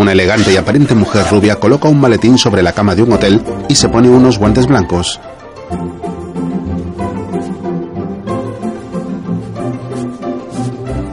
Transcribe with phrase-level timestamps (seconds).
[0.00, 3.44] Una elegante y aparente mujer rubia coloca un maletín sobre la cama de un hotel
[3.68, 5.20] y se pone unos guantes blancos.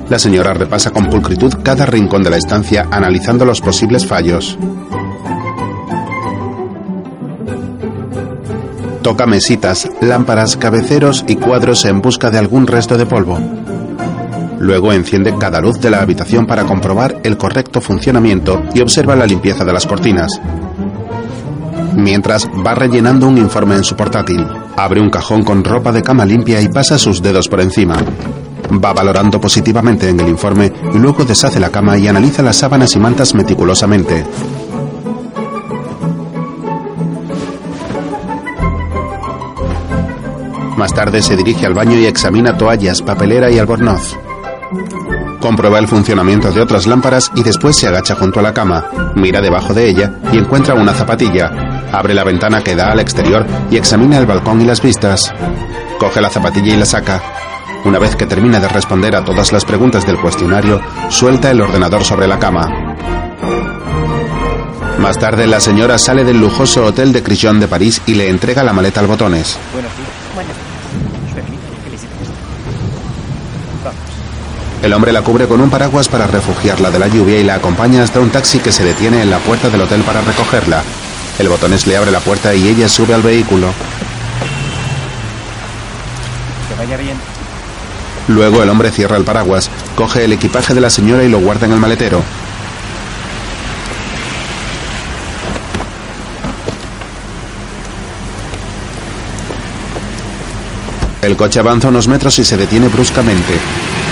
[0.08, 4.58] La señora repasa con pulcritud cada rincón de la estancia analizando los posibles fallos.
[9.02, 13.38] Toca mesitas, lámparas, cabeceros y cuadros en busca de algún resto de polvo.
[14.68, 19.26] Luego enciende cada luz de la habitación para comprobar el correcto funcionamiento y observa la
[19.26, 20.42] limpieza de las cortinas.
[21.96, 24.46] Mientras va rellenando un informe en su portátil.
[24.76, 27.96] Abre un cajón con ropa de cama limpia y pasa sus dedos por encima.
[28.84, 32.94] Va valorando positivamente en el informe y luego deshace la cama y analiza las sábanas
[32.94, 34.26] y mantas meticulosamente.
[40.76, 44.18] Más tarde se dirige al baño y examina toallas, papelera y albornoz.
[45.40, 49.40] Comprueba el funcionamiento de otras lámparas y después se agacha junto a la cama, mira
[49.40, 51.52] debajo de ella y encuentra una zapatilla.
[51.92, 55.32] Abre la ventana que da al exterior y examina el balcón y las vistas.
[56.00, 57.22] Coge la zapatilla y la saca.
[57.86, 62.04] Una vez que termina de responder a todas las preguntas del cuestionario, suelta el ordenador
[62.04, 62.96] sobre la cama.
[65.00, 68.64] Más tarde, la señora sale del lujoso hotel de Crillon de París y le entrega
[68.64, 69.58] la maleta al botones.
[74.84, 78.04] El hombre la cubre con un paraguas para refugiarla de la lluvia y la acompaña
[78.04, 80.84] hasta un taxi que se detiene en la puerta del hotel para recogerla.
[81.40, 83.68] El botones le abre la puerta y ella sube al vehículo.
[86.70, 87.18] Que vaya bien.
[88.28, 91.66] Luego el hombre cierra el paraguas, coge el equipaje de la señora y lo guarda
[91.66, 92.22] en el maletero.
[101.22, 103.54] El coche avanza unos metros y se detiene bruscamente.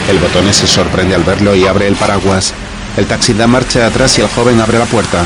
[0.10, 2.54] El botones se sorprende al verlo y abre el paraguas.
[2.96, 5.26] El taxi da marcha atrás y el joven abre la puerta.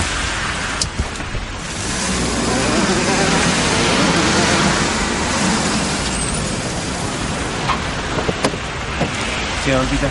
[9.66, 10.10] ¿Se olvida.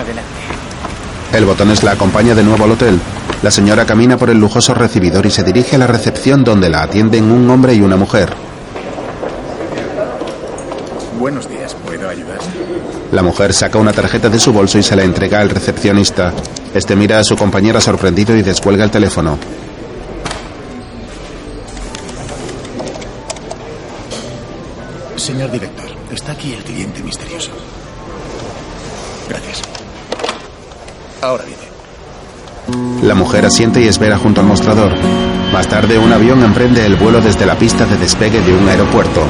[0.00, 0.30] Adelante.
[1.32, 3.00] El botones la acompaña de nuevo al hotel.
[3.42, 6.82] La señora camina por el lujoso recibidor y se dirige a la recepción donde la
[6.82, 8.45] atienden un hombre y una mujer.
[11.18, 12.38] Buenos días, ¿puedo ayudar?
[13.10, 16.32] La mujer saca una tarjeta de su bolso y se la entrega al recepcionista.
[16.74, 19.38] Este mira a su compañera sorprendido y descuelga el teléfono.
[25.16, 27.50] Señor director, está aquí el cliente misterioso.
[29.28, 29.62] Gracias.
[31.22, 33.06] Ahora viene.
[33.06, 34.92] La mujer asiente y espera junto al mostrador.
[35.52, 39.22] Más tarde, un avión emprende el vuelo desde la pista de despegue de un aeropuerto.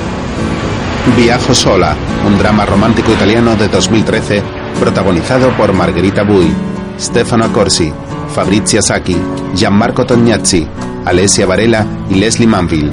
[1.15, 1.97] Viajo sola,
[2.27, 4.43] un drama romántico italiano de 2013,
[4.81, 6.53] protagonizado por Margherita Bui,
[6.99, 7.93] Stefano Accorsi,
[8.35, 9.17] Fabrizia Sacchi,
[9.55, 10.67] Gianmarco Tognazzi,
[11.05, 12.93] Alessia Varela y Leslie Manville.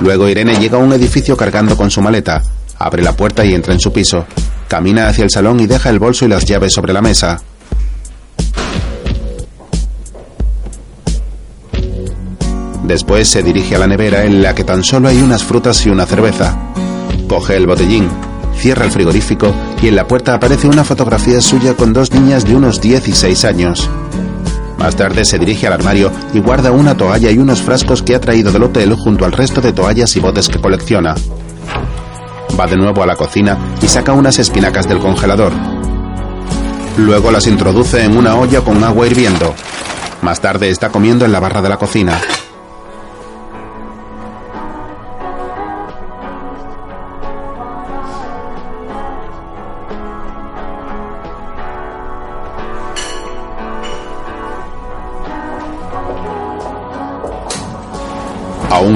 [0.00, 2.42] Luego Irene llega a un edificio cargando con su maleta,
[2.78, 4.26] abre la puerta y entra en su piso.
[4.68, 7.40] Camina hacia el salón y deja el bolso y las llaves sobre la mesa.
[12.82, 15.90] Después se dirige a la nevera en la que tan solo hay unas frutas y
[15.90, 16.58] una cerveza.
[17.32, 18.10] Coge el botellín,
[18.58, 22.54] cierra el frigorífico y en la puerta aparece una fotografía suya con dos niñas de
[22.54, 23.88] unos 16 años.
[24.76, 28.20] Más tarde se dirige al armario y guarda una toalla y unos frascos que ha
[28.20, 31.14] traído del hotel junto al resto de toallas y botes que colecciona.
[32.60, 35.54] Va de nuevo a la cocina y saca unas espinacas del congelador.
[36.98, 39.54] Luego las introduce en una olla con agua hirviendo.
[40.20, 42.20] Más tarde está comiendo en la barra de la cocina.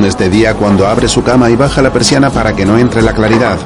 [0.07, 3.03] Es de día cuando abre su cama y baja la persiana para que no entre
[3.03, 3.59] la claridad.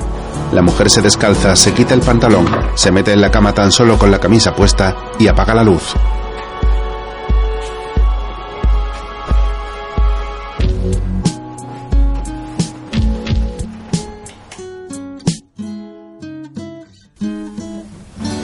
[0.53, 3.99] La mujer se descalza, se quita el pantalón, se mete en la cama tan solo
[3.99, 5.95] con la camisa puesta y apaga la luz.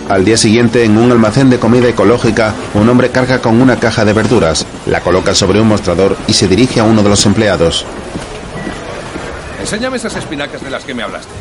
[0.09, 4.05] Al día siguiente, en un almacén de comida ecológica, un hombre carga con una caja
[4.05, 7.85] de verduras, la coloca sobre un mostrador y se dirige a uno de los empleados.
[9.61, 11.33] Enséñame esas espinacas de las que me hablaste.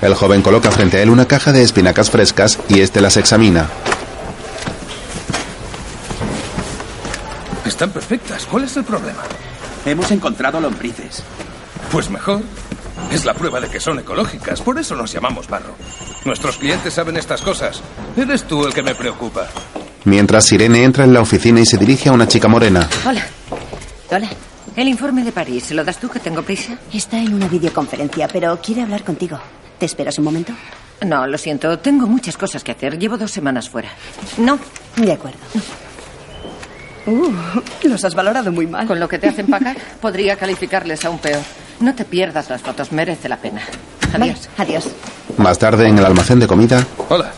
[0.00, 3.68] El joven coloca frente a él una caja de espinacas frescas y este las examina.
[7.64, 8.46] Están perfectas.
[8.46, 9.22] ¿Cuál es el problema?
[9.84, 11.22] Hemos encontrado lombrices.
[11.92, 12.42] Pues mejor.
[13.12, 14.60] Es la prueba de que son ecológicas.
[14.60, 15.76] Por eso nos llamamos barro.
[16.24, 17.80] Nuestros clientes saben estas cosas.
[18.16, 19.48] Eres tú el que me preocupa.
[20.04, 22.88] Mientras Irene entra en la oficina y se dirige a una chica morena.
[23.06, 23.26] Hola.
[24.10, 24.28] Hola.
[24.76, 26.78] El informe de París, ¿se lo das tú que tengo prisa?
[26.92, 29.38] Está en una videoconferencia, pero quiere hablar contigo.
[29.78, 30.52] ¿Te esperas un momento?
[31.04, 31.78] No, lo siento.
[31.78, 32.98] Tengo muchas cosas que hacer.
[32.98, 33.90] Llevo dos semanas fuera.
[34.36, 34.58] No.
[34.96, 35.38] De acuerdo.
[37.06, 37.32] Uh,
[37.88, 38.86] los has valorado muy mal.
[38.86, 41.40] Con lo que te hacen pagar, podría calificarles aún peor.
[41.80, 43.62] No te pierdas las fotos, merece la pena.
[44.12, 44.48] Adiós.
[44.58, 44.88] Vale, adiós.
[45.38, 47.32] Más tarde, en el almacén de comida, Hola.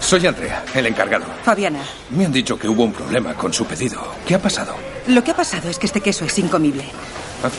[0.00, 1.24] Soy Andrea, el encargado.
[1.44, 1.80] Fabiana,
[2.10, 4.02] Me han dicho que hubo un problema con su pedido.
[4.26, 4.74] ¿Qué ha pasado?
[5.06, 6.82] lo que ha pasado es que este queso es incomible.
[7.42, 7.50] Ah.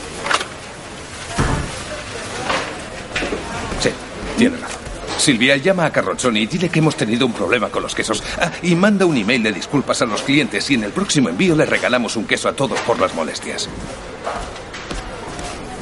[3.79, 3.89] Sí,
[4.37, 4.79] tiene razón.
[5.17, 8.21] Silvia, llama a Carrozzoni y dile que hemos tenido un problema con los quesos.
[8.39, 11.55] Ah, y manda un email de disculpas a los clientes y en el próximo envío
[11.55, 13.69] le regalamos un queso a todos por las molestias.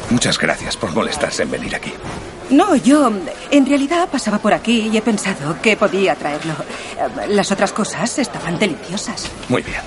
[0.10, 1.94] Muchas gracias por molestarse en venir aquí.
[2.54, 3.12] No, yo
[3.52, 6.54] en realidad pasaba por aquí y he pensado que podía traerlo.
[6.54, 9.30] Eh, Las otras cosas estaban deliciosas.
[9.50, 9.82] Muy bien.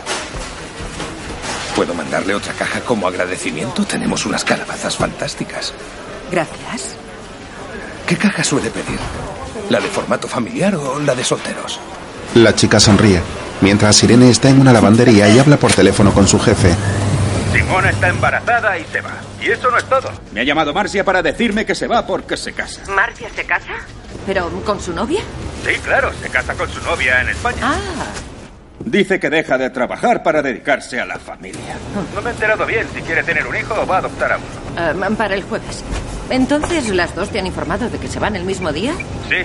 [1.77, 3.85] ¿Puedo mandarle otra caja como agradecimiento?
[3.85, 5.73] Tenemos unas calabazas fantásticas.
[6.31, 6.97] Gracias.
[8.07, 8.99] ¿Qué caja suele pedir?
[9.69, 11.79] ¿La de formato familiar o la de solteros?
[12.35, 13.21] la chica sonríe.
[13.63, 16.75] Mientras Irene está en una lavandería y habla por teléfono con su jefe.
[17.57, 19.15] Simona está embarazada y se va.
[19.41, 20.11] Y eso no es todo.
[20.33, 22.83] Me ha llamado Marcia para decirme que se va porque se casa.
[22.93, 23.73] ¿Marcia se casa?
[24.27, 25.21] ¿Pero con su novia?
[25.65, 27.57] Sí, claro, se casa con su novia en España.
[27.63, 27.79] Ah,
[28.85, 31.77] Dice que deja de trabajar para dedicarse a la familia.
[32.15, 34.37] No me he enterado bien si quiere tener un hijo o va a adoptar a
[34.37, 35.07] uno.
[35.13, 35.83] eh, para el jueves.
[36.29, 38.93] Entonces, ¿las dos te han informado de que se van el mismo día?
[39.29, 39.37] Sí.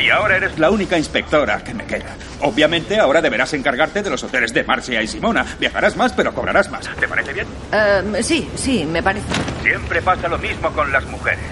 [0.00, 2.16] Y ahora eres la única inspectora que me queda.
[2.40, 5.44] Obviamente ahora deberás encargarte de los hoteles de Marcia y Simona.
[5.58, 6.88] Viajarás más, pero cobrarás más.
[6.98, 7.46] ¿Te parece bien?
[7.70, 9.26] Eh, sí, sí, me parece.
[9.62, 11.44] Siempre pasa lo mismo con las mujeres.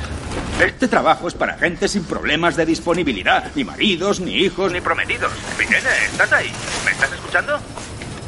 [0.64, 3.44] Este trabajo es para gente sin problemas de disponibilidad.
[3.54, 5.32] Ni maridos, ni hijos, ni prometidos.
[5.58, 6.50] Irene, ¿estás ahí?
[6.86, 7.58] ¿Me estás escuchando?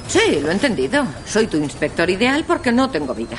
[0.07, 1.07] Sí, lo he entendido.
[1.25, 3.37] Soy tu inspector ideal porque no tengo vida.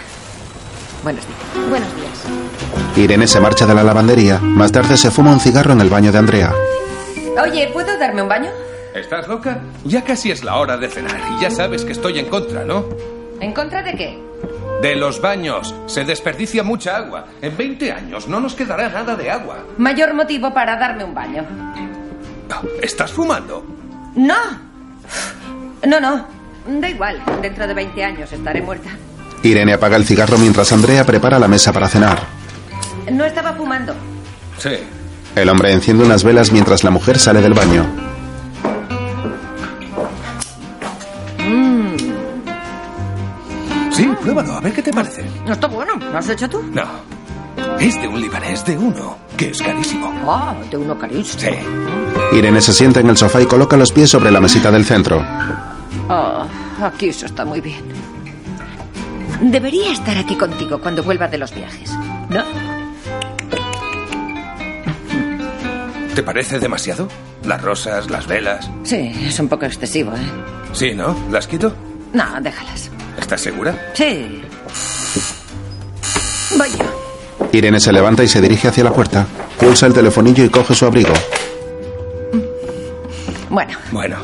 [1.04, 1.70] Buenos días.
[1.70, 2.98] Buenos días.
[2.98, 4.40] Irene se marcha de la lavandería.
[4.40, 6.54] Más tarde se fuma un cigarro en el baño de Andrea.
[7.42, 8.52] Oye, ¿puedo darme un baño?
[8.94, 9.60] ¿Estás loca?
[9.86, 12.86] Ya casi es la hora de cenar y ya sabes que estoy en contra, ¿no?
[13.40, 14.22] ¿En contra de qué?
[14.82, 15.74] De los baños.
[15.88, 17.26] Se desperdicia mucha agua.
[17.42, 19.60] En 20 años no nos quedará nada de agua.
[19.78, 21.46] Mayor motivo para darme un baño.
[22.82, 23.66] ¿Estás fumando?
[24.16, 24.36] No.
[25.88, 26.26] No, no.
[26.68, 27.24] Da igual.
[27.42, 28.90] Dentro de 20 años estaré muerta.
[29.44, 32.20] Irene apaga el cigarro mientras Andrea prepara la mesa para cenar.
[33.12, 33.94] No estaba fumando.
[34.58, 34.70] Sí.
[35.36, 37.86] El hombre enciende unas velas mientras la mujer sale del baño.
[43.92, 45.26] Sí, pruébalo, a ver qué te parece.
[45.46, 45.94] No está bueno.
[45.98, 46.62] ¿Lo has hecho tú?
[46.72, 46.84] No.
[47.80, 50.14] Es de un libanés de uno, que es carísimo.
[50.28, 51.42] Ah, de uno carísimo.
[51.42, 52.38] Sí.
[52.38, 55.22] Irene se sienta en el sofá y coloca los pies sobre la mesita del centro.
[56.10, 56.46] Ah,
[56.82, 57.84] aquí eso está muy bien.
[59.42, 61.92] Debería estar aquí contigo cuando vuelva de los viajes.
[62.30, 62.44] ¿No?
[66.16, 67.08] ¿Te parece demasiado?
[67.46, 68.70] Las rosas, las velas.
[68.84, 70.20] Sí, es un poco excesivo, ¿eh?
[70.74, 71.16] Sí, ¿no?
[71.32, 71.74] ¿Las quito?
[72.14, 72.92] No, déjalas.
[73.20, 73.92] ¿Estás segura?
[73.94, 74.42] Sí.
[76.58, 77.48] Voy yo.
[77.54, 79.26] Irene se levanta y se dirige hacia la puerta.
[79.60, 81.14] Pulsa el telefonillo y coge su abrigo.
[83.50, 84.18] Bueno, Bueno.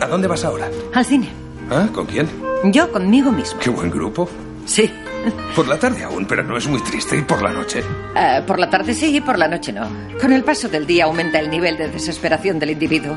[0.00, 0.68] ¿A dónde vas ahora?
[0.94, 1.28] al cine.
[1.70, 1.86] ¿Ah?
[1.92, 2.28] ¿Con quién?
[2.64, 3.60] Yo conmigo mismo.
[3.60, 4.28] Qué buen grupo.
[4.66, 4.90] Sí.
[5.54, 7.16] Por la tarde aún, pero no es muy triste.
[7.16, 7.82] ¿Y por la noche?
[8.16, 9.88] Eh, por la tarde sí y por la noche no.
[10.20, 13.16] Con el paso del día aumenta el nivel de desesperación del individuo.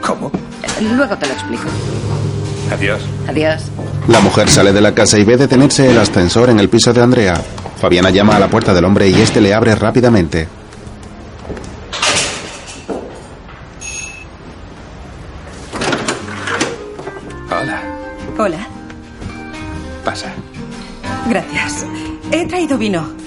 [0.00, 0.30] ¿Cómo?
[0.62, 1.64] Eh, Luego te lo explico.
[2.72, 3.02] Adiós.
[3.28, 3.62] Adiós.
[4.08, 7.02] La mujer sale de la casa y ve detenerse el ascensor en el piso de
[7.02, 7.34] Andrea.
[7.80, 10.48] Fabiana llama a la puerta del hombre y este le abre rápidamente.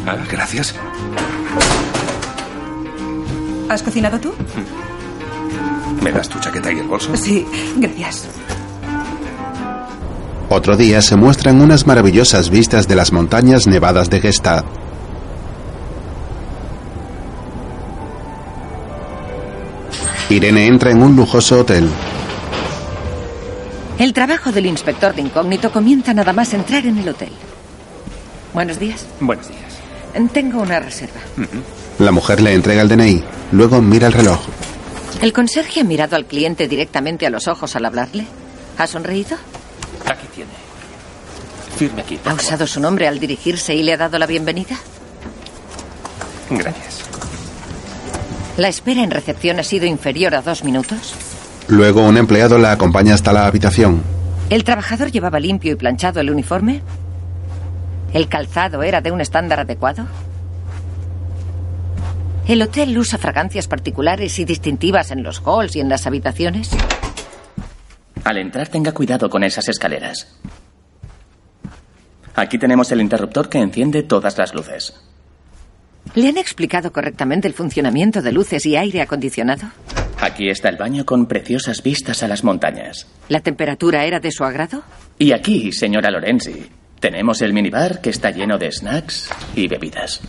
[0.07, 0.73] Ah, gracias.
[3.67, 4.33] ¿Has cocinado tú?
[6.01, 7.13] ¿Me das tu chaqueta y el bolso?
[7.17, 7.45] Sí,
[7.75, 8.25] gracias.
[10.49, 14.63] Otro día se muestran unas maravillosas vistas de las montañas nevadas de Gestad.
[20.29, 21.89] Irene entra en un lujoso hotel.
[23.99, 27.31] El trabajo del inspector de incógnito comienza nada más entrar en el hotel.
[28.53, 29.05] Buenos días.
[29.19, 29.66] Buenos días.
[30.33, 31.19] Tengo una reserva.
[31.99, 34.39] La mujer le entrega el DNI, luego mira el reloj.
[35.21, 38.25] ¿El conserje ha mirado al cliente directamente a los ojos al hablarle?
[38.77, 39.35] ¿Ha sonreído?
[40.05, 40.51] Aquí tiene.
[41.75, 42.19] Firme aquí.
[42.25, 44.77] ¿Ha usado su nombre al dirigirse y le ha dado la bienvenida?
[46.49, 47.01] Gracias.
[48.57, 51.13] ¿La espera en recepción ha sido inferior a dos minutos?
[51.67, 54.01] Luego un empleado la acompaña hasta la habitación.
[54.49, 56.81] ¿El trabajador llevaba limpio y planchado el uniforme?
[58.13, 60.07] ¿El calzado era de un estándar adecuado?
[62.47, 66.71] ¿El hotel usa fragancias particulares y distintivas en los halls y en las habitaciones?
[68.23, 70.39] Al entrar tenga cuidado con esas escaleras.
[72.35, 74.93] Aquí tenemos el interruptor que enciende todas las luces.
[76.15, 79.67] ¿Le han explicado correctamente el funcionamiento de luces y aire acondicionado?
[80.21, 83.07] Aquí está el baño con preciosas vistas a las montañas.
[83.27, 84.83] ¿La temperatura era de su agrado?
[85.19, 86.69] Y aquí, señora Lorenzi,
[86.99, 90.21] tenemos el minibar que está lleno de snacks y bebidas.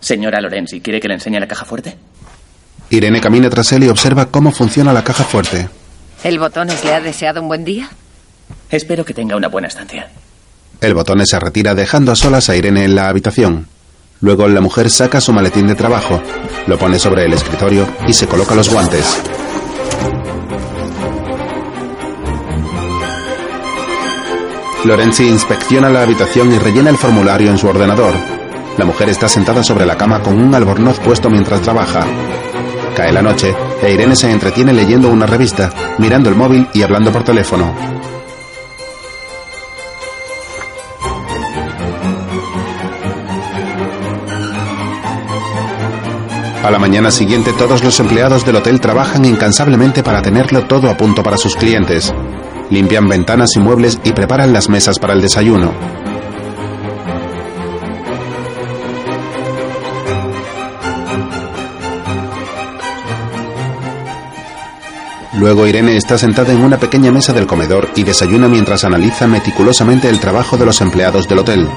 [0.00, 1.96] Señora Lorenzi, ¿quiere que le enseñe la caja fuerte?
[2.90, 5.68] Irene camina tras él y observa cómo funciona la caja fuerte.
[6.22, 7.88] ¿El botones le ha deseado un buen día?
[8.70, 10.10] Espero que tenga una buena estancia.
[10.80, 13.68] El botones se retira dejando a solas a Irene en la habitación.
[14.20, 16.20] Luego la mujer saca su maletín de trabajo,
[16.66, 19.22] lo pone sobre el escritorio y se coloca los guantes.
[24.84, 28.12] Lorenzi inspecciona la habitación y rellena el formulario en su ordenador.
[28.76, 32.04] La mujer está sentada sobre la cama con un albornoz puesto mientras trabaja.
[32.94, 37.10] Cae la noche e Irene se entretiene leyendo una revista, mirando el móvil y hablando
[37.10, 37.74] por teléfono.
[46.62, 50.96] A la mañana siguiente todos los empleados del hotel trabajan incansablemente para tenerlo todo a
[50.96, 52.12] punto para sus clientes.
[52.70, 55.72] Limpian ventanas y muebles y preparan las mesas para el desayuno.
[65.38, 70.08] Luego Irene está sentada en una pequeña mesa del comedor y desayuna mientras analiza meticulosamente
[70.08, 71.68] el trabajo de los empleados del hotel.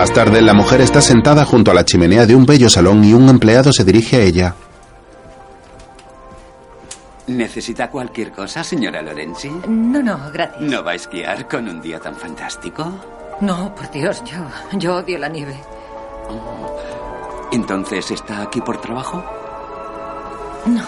[0.00, 3.12] Más tarde, la mujer está sentada junto a la chimenea de un bello salón y
[3.12, 4.54] un empleado se dirige a ella.
[7.26, 9.50] ¿Necesita cualquier cosa, señora Lorenzi?
[9.68, 10.62] No, no, gracias.
[10.62, 12.90] ¿No va a esquiar con un día tan fantástico?
[13.42, 14.38] No, por Dios, yo,
[14.78, 15.60] yo odio la nieve.
[17.52, 19.22] ¿Entonces está aquí por trabajo?
[20.64, 20.82] No.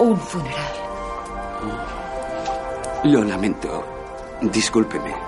[0.00, 0.72] Un funeral.
[3.04, 3.82] Lo lamento.
[4.42, 5.25] Discúlpeme.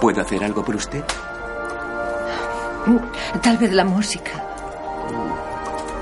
[0.00, 1.02] ¿Puedo hacer algo por usted?
[3.42, 4.30] Tal vez la música.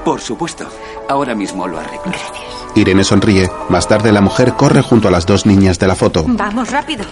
[0.04, 0.66] Por supuesto.
[1.08, 2.02] Ahora mismo lo arreglo.
[2.04, 2.32] Gracias.
[2.74, 3.50] Irene sonríe.
[3.68, 6.24] Más tarde, la mujer corre junto a las dos niñas de la foto.
[6.28, 7.04] Vamos, rápido.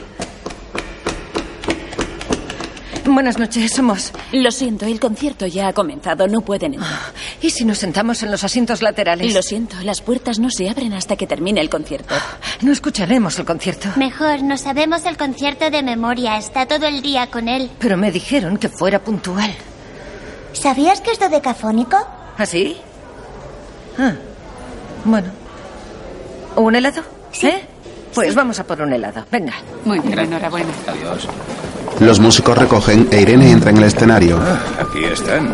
[3.06, 4.12] Buenas noches, somos.
[4.32, 6.98] Lo siento, el concierto ya ha comenzado, no pueden entrar.
[7.42, 9.34] ¿Y si nos sentamos en los asientos laterales?
[9.34, 12.14] Lo siento, las puertas no se abren hasta que termine el concierto.
[12.62, 13.88] No escucharemos el concierto.
[13.96, 16.38] Mejor, no sabemos el concierto de memoria.
[16.38, 17.70] Está todo el día con él.
[17.78, 19.54] Pero me dijeron que fuera puntual.
[20.54, 21.98] ¿Sabías que es dodecafónico?
[22.38, 22.76] ¿Ah, sí?
[23.98, 24.14] Ah,
[25.04, 25.30] bueno.
[26.56, 27.02] ¿Un helado?
[27.32, 27.48] Sí.
[27.48, 27.68] ¿Eh?
[28.14, 29.24] Pues vamos a por un helado.
[29.30, 29.54] Venga.
[29.84, 30.70] Muy bien, enhorabuena.
[30.86, 31.28] Adiós.
[32.00, 34.38] Los músicos recogen e Irene entra en el escenario.
[34.78, 35.52] Aquí están.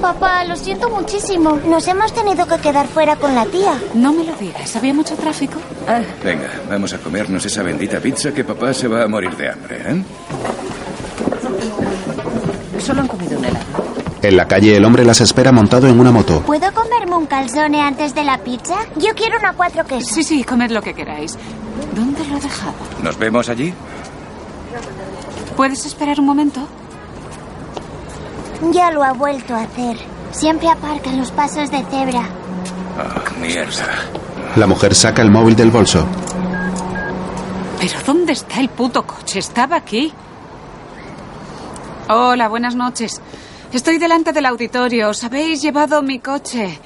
[0.00, 1.58] Papá, lo siento muchísimo.
[1.66, 3.74] Nos hemos tenido que quedar fuera con la tía.
[3.94, 5.58] No me lo digas, había mucho tráfico.
[5.88, 9.50] Ah, Venga, vamos a comernos esa bendita pizza que papá se va a morir de
[9.50, 10.02] hambre, ¿eh?
[12.80, 13.66] solo han comido un helado.
[14.20, 16.40] En la calle, el hombre las espera montado en una moto.
[16.42, 18.74] ¿Puedo comerme un calzone antes de la pizza?
[18.96, 20.10] Yo quiero una cuatro quesos.
[20.10, 21.38] Sí, sí, comed lo que queráis.
[21.94, 22.74] ¿Dónde lo he dejado?
[23.02, 23.72] ¿Nos vemos allí?
[25.56, 26.60] ¿Puedes esperar un momento?
[28.72, 29.96] Ya lo ha vuelto a hacer.
[30.32, 32.28] Siempre aparca en los pasos de cebra.
[32.98, 33.86] Ah, mierda.
[34.56, 36.04] La mujer saca el móvil del bolso.
[37.78, 39.38] ¿Pero dónde está el puto coche?
[39.38, 40.12] Estaba aquí.
[42.08, 43.20] Hola, buenas noches.
[43.72, 45.10] Estoy delante del auditorio.
[45.10, 46.78] ¿Os habéis llevado mi coche?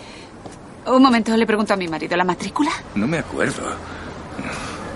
[0.87, 2.17] Un momento, le pregunto a mi marido.
[2.17, 2.71] ¿La matrícula?
[2.95, 3.63] No me acuerdo.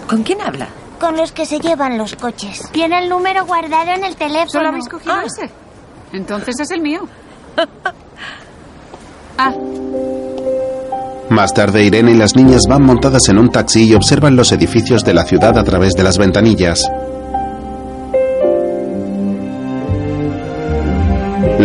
[0.08, 0.68] ¿Con quién habla?
[0.98, 2.62] Con los que se llevan los coches.
[2.72, 4.48] Tiene el número guardado en el teléfono.
[4.50, 5.24] ¿Solo habéis cogido Ah.
[5.24, 5.50] ese?
[6.12, 7.00] Entonces es el mío.
[9.38, 9.52] Ah,
[11.28, 15.04] Más tarde, Irene y las niñas van montadas en un taxi y observan los edificios
[15.04, 16.88] de la ciudad a través de las ventanillas.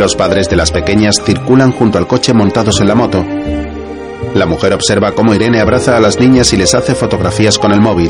[0.02, 3.24] Los padres de las pequeñas circulan junto al coche montados en la moto.
[4.34, 7.82] La mujer observa cómo Irene abraza a las niñas y les hace fotografías con el
[7.82, 8.10] móvil.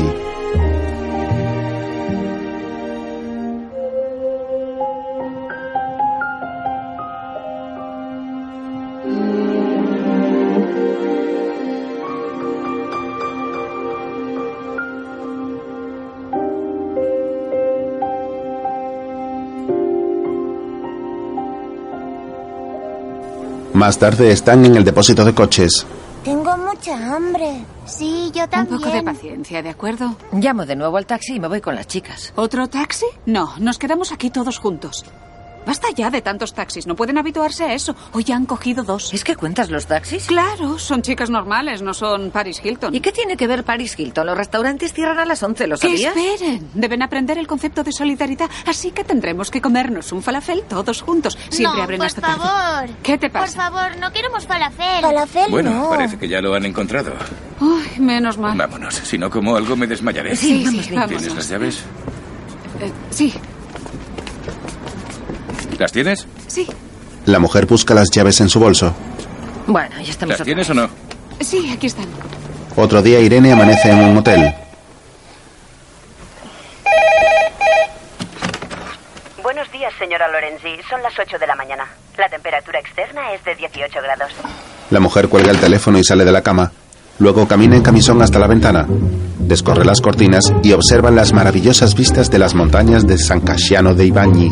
[23.82, 25.84] Más tarde están en el depósito de coches.
[26.22, 27.64] Tengo mucha hambre.
[27.84, 28.76] Sí, yo también.
[28.76, 30.14] Un poco de paciencia, ¿de acuerdo?
[30.30, 32.32] Llamo de nuevo al taxi y me voy con las chicas.
[32.36, 33.06] ¿Otro taxi?
[33.26, 35.04] No, nos quedamos aquí todos juntos.
[35.66, 37.94] Basta ya de tantos taxis, no pueden habituarse a eso.
[38.12, 39.12] Hoy ya han cogido dos.
[39.14, 40.26] ¿Es que cuentas los taxis?
[40.26, 42.94] Claro, son chicas normales, no son Paris Hilton.
[42.94, 44.26] ¿Y qué tiene que ver Paris Hilton?
[44.26, 46.16] Los restaurantes cierran a las 11, ¿lo Que sabías?
[46.16, 51.02] esperen, deben aprender el concepto de solidaridad, así que tendremos que comernos un falafel todos
[51.02, 51.38] juntos.
[51.48, 52.38] Siempre no, abren por hasta tarde.
[52.40, 52.90] favor.
[53.02, 53.70] ¿Qué te Por pasa?
[53.70, 55.00] favor, no queremos falafel.
[55.02, 55.88] Falafel Bueno, no.
[55.90, 57.12] parece que ya lo han encontrado.
[57.60, 58.56] Uy, menos mal.
[58.58, 60.34] Vámonos, si no como algo me desmayaré.
[60.36, 61.34] Sí, sí, ¿Tienes vámonos.
[61.36, 61.78] las llaves?
[62.80, 63.32] Eh, sí,
[65.78, 66.26] ¿Las tienes?
[66.46, 66.66] sí,
[67.26, 68.94] La mujer busca las llaves en su bolso.
[69.66, 70.88] Bueno, ya estamos ¿Las tienes o no?
[71.40, 72.06] sí, aquí están.
[72.76, 74.54] Otro día Irene amanece en un hotel.
[79.42, 80.82] Buenos días, señora Lorenzi.
[80.88, 81.84] Son las 8 de la mañana.
[82.16, 84.32] La temperatura externa es de 18 grados.
[84.90, 86.72] La mujer cuelga el teléfono y sale de la cama.
[87.18, 88.86] Luego camina en camisón hasta la ventana.
[89.38, 94.06] Descorre las cortinas y observa las maravillosas vistas de las montañas de San Casciano de
[94.06, 94.50] Ibagni.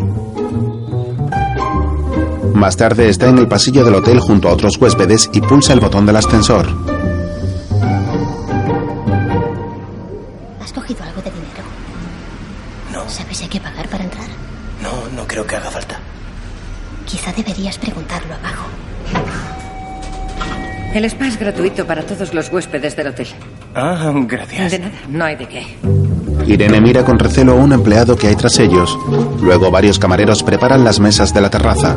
[2.54, 5.80] Más tarde está en el pasillo del hotel junto a otros huéspedes y pulsa el
[5.80, 6.66] botón del ascensor.
[10.61, 11.62] ¿Has cogido algo de dinero?
[12.92, 13.09] No.
[13.09, 14.26] ¿Sabes si hay que pagar para entrar?
[14.83, 15.99] No, no creo que haga falta.
[17.07, 18.66] Quizá deberías preguntarlo abajo.
[20.95, 23.28] El spa es gratuito para todos los huéspedes del hotel.
[23.75, 24.73] Ah, gracias.
[24.73, 25.76] De nada, no hay de qué.
[26.47, 28.99] Irene mira con recelo a un empleado que hay tras ellos.
[29.40, 31.97] Luego varios camareros preparan las mesas de la terraza.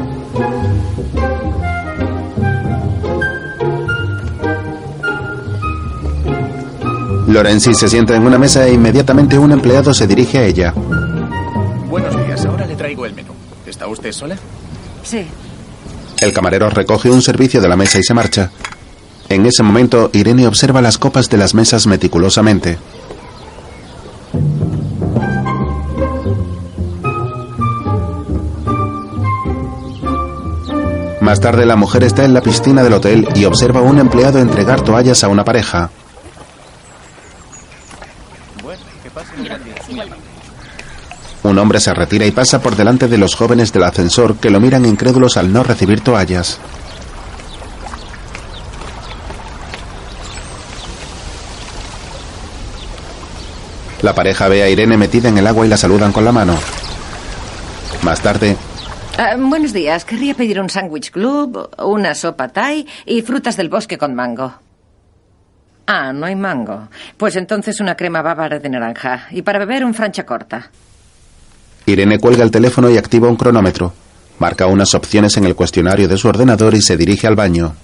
[7.28, 10.74] Lorenzi se sienta en una mesa e inmediatamente un empleado se dirige a ella.
[11.90, 13.32] Buenos días, ahora le traigo el menú.
[13.66, 14.38] ¿Está usted sola?
[15.04, 15.26] Sí.
[16.22, 18.52] El camarero recoge un servicio de la mesa y se marcha.
[19.30, 22.78] En ese momento, Irene observa las copas de las mesas meticulosamente.
[31.34, 34.38] Más tarde, la mujer está en la piscina del hotel y observa a un empleado
[34.38, 35.90] entregar toallas a una pareja.
[41.42, 44.60] Un hombre se retira y pasa por delante de los jóvenes del ascensor que lo
[44.60, 46.60] miran incrédulos al no recibir toallas.
[54.04, 56.56] La pareja ve a Irene metida en el agua y la saludan con la mano.
[58.04, 58.56] Más tarde,
[59.18, 60.06] Ah, buenos días.
[60.06, 64.54] Querría pedir un sándwich club, una sopa thai y frutas del bosque con mango.
[65.86, 66.88] Ah, no hay mango.
[67.18, 69.28] Pues entonces una crema bávara de naranja.
[69.32, 70.72] Y para beber un francha corta.
[71.86, 73.94] Irene cuelga el teléfono y activa un cronómetro.
[74.40, 77.76] Marca unas opciones en el cuestionario de su ordenador y se dirige al baño.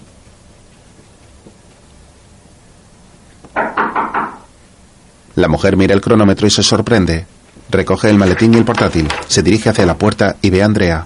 [5.35, 7.25] La mujer mira el cronómetro y se sorprende.
[7.69, 9.07] Recoge el maletín y el portátil.
[9.27, 11.05] Se dirige hacia la puerta y ve a Andrea.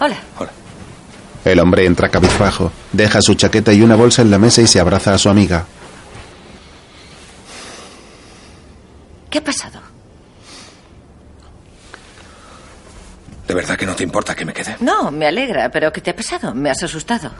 [0.00, 0.16] Hola.
[1.44, 4.80] El hombre entra cabizbajo, deja su chaqueta y una bolsa en la mesa y se
[4.80, 5.66] abraza a su amiga.
[9.30, 9.80] ¿Qué ha pasado?
[13.46, 14.76] ¿De verdad que no te importa que me quede?
[14.80, 16.54] No, me alegra, pero ¿qué te ha pasado?
[16.54, 17.30] Me has asustado.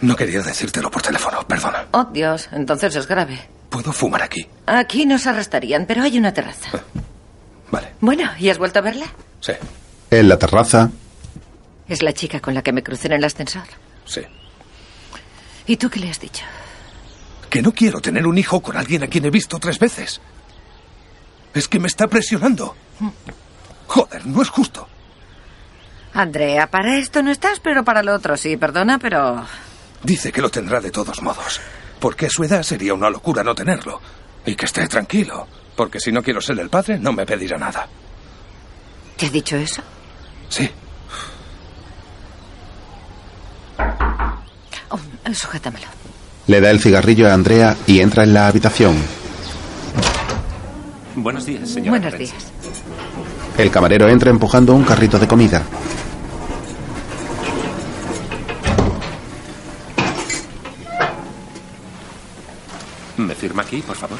[0.00, 1.86] No quería decírtelo por teléfono, perdona.
[1.90, 3.40] Oh, Dios, entonces es grave.
[3.68, 4.46] ¿Puedo fumar aquí?
[4.66, 6.70] Aquí nos arrestarían, pero hay una terraza.
[7.70, 7.92] Vale.
[8.00, 9.06] Bueno, ¿y has vuelto a verla?
[9.40, 9.52] Sí,
[10.10, 10.90] En la terraza,
[11.88, 13.64] Es la chica con la que me crucé en el ascensor.
[14.04, 14.22] sí.
[15.66, 16.44] ¿Y tú qué le has dicho?
[17.50, 20.18] Que no quiero tener un hijo con alguien a quien he visto tres veces.
[21.52, 22.74] Es que me está presionando.
[23.86, 24.88] Joder, no es justo.
[26.14, 29.44] Andrea, para esto no estás, pero para lo otro sí, perdona, pero...
[30.02, 31.60] Dice que lo tendrá de todos modos.
[32.00, 34.00] Porque a su edad sería una locura no tenerlo.
[34.46, 35.46] Y que esté tranquilo.
[35.76, 37.86] Porque si no quiero ser el padre, no me pedirá nada.
[39.18, 39.82] ¿Te ha dicho eso?
[40.48, 40.68] Sí.
[44.90, 44.98] Oh,
[45.34, 45.86] sujétamelo.
[46.46, 48.96] le da el cigarrillo a Andrea y entra en la habitación.
[51.16, 51.98] Buenos días, señora.
[52.00, 52.32] Buenos días.
[53.58, 55.62] El camarero entra empujando un carrito de comida.
[63.16, 64.18] ¿Me firma aquí, por favor?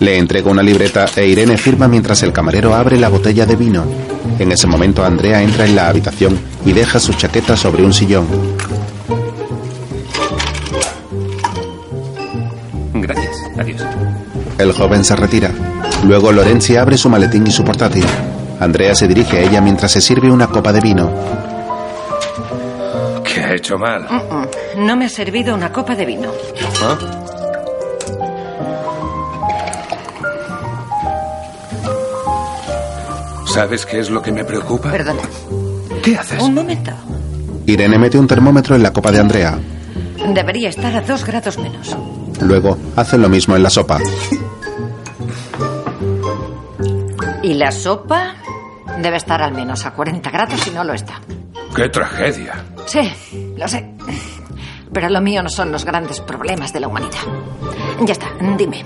[0.00, 3.84] Le entrega una libreta e Irene firma mientras el camarero abre la botella de vino.
[4.38, 8.26] En ese momento Andrea entra en la habitación y deja su chaqueta sobre un sillón.
[12.94, 13.36] Gracias.
[13.58, 13.82] Adiós.
[14.58, 15.50] El joven se retira.
[16.04, 18.04] Luego Lorenzi abre su maletín y su portátil.
[18.60, 21.10] Andrea se dirige a ella mientras se sirve una copa de vino.
[23.24, 24.06] ¿Qué ha hecho mal?
[24.08, 24.86] Mm, mm.
[24.86, 26.30] No me ha servido una copa de vino.
[26.82, 27.23] ¿Ah?
[33.54, 34.90] ¿Sabes qué es lo que me preocupa?
[34.90, 35.22] Perdona.
[36.02, 36.42] ¿Qué haces?
[36.42, 36.90] Un momento.
[37.66, 39.56] Irene mete un termómetro en la copa de Andrea.
[40.34, 41.96] Debería estar a dos grados menos.
[42.40, 44.00] Luego hace lo mismo en la sopa.
[47.44, 48.34] Y la sopa
[49.00, 51.20] debe estar al menos a 40 grados y no lo está.
[51.76, 52.54] ¡Qué tragedia!
[52.86, 53.08] Sí,
[53.56, 53.88] lo sé.
[54.92, 57.22] Pero lo mío no son los grandes problemas de la humanidad.
[58.04, 58.26] Ya está,
[58.58, 58.84] dime.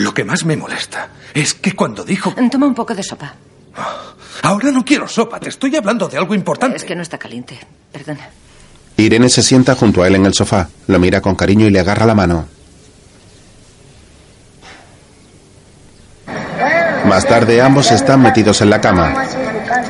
[0.00, 2.34] Lo que más me molesta es que cuando dijo...
[2.50, 3.34] Toma un poco de sopa.
[4.40, 6.78] Ahora no quiero sopa, te estoy hablando de algo importante.
[6.78, 7.60] Es que no está caliente.
[7.92, 8.30] Perdona.
[8.96, 11.80] Irene se sienta junto a él en el sofá, lo mira con cariño y le
[11.80, 12.48] agarra la mano.
[17.04, 19.26] Más tarde ambos están metidos en la cama.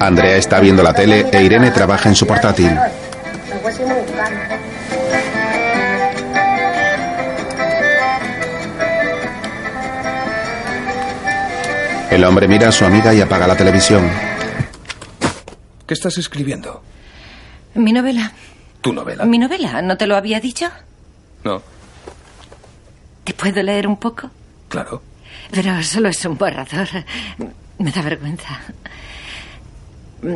[0.00, 2.76] Andrea está viendo la tele e Irene trabaja en su portátil.
[12.10, 14.08] El hombre mira a su amiga y apaga la televisión.
[15.86, 16.82] ¿Qué estás escribiendo?
[17.74, 18.32] Mi novela.
[18.80, 19.24] ¿Tu novela?
[19.24, 20.66] Mi novela, ¿no te lo había dicho?
[21.44, 21.62] No,
[23.24, 24.30] ¿Te puedo leer un poco?
[24.68, 25.02] claro.
[25.52, 26.88] Pero solo es un borrador.
[27.78, 28.60] Me da vergüenza.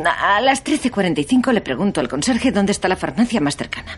[0.05, 3.97] A las 13.45 le pregunto al conserje dónde está la farmacia más cercana.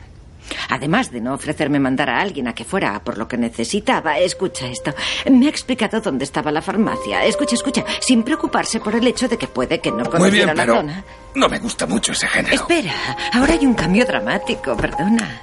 [0.69, 4.67] Además de no ofrecerme mandar a alguien a que fuera por lo que necesitaba, escucha
[4.67, 4.93] esto.
[5.29, 7.23] Me ha explicado dónde estaba la farmacia.
[7.25, 10.75] Escucha, escucha, sin preocuparse por el hecho de que puede que no conociera bien, la
[10.75, 11.03] zona.
[11.35, 12.55] no me gusta mucho ese género.
[12.55, 12.93] Espera,
[13.33, 15.41] ahora hay un cambio dramático, perdona.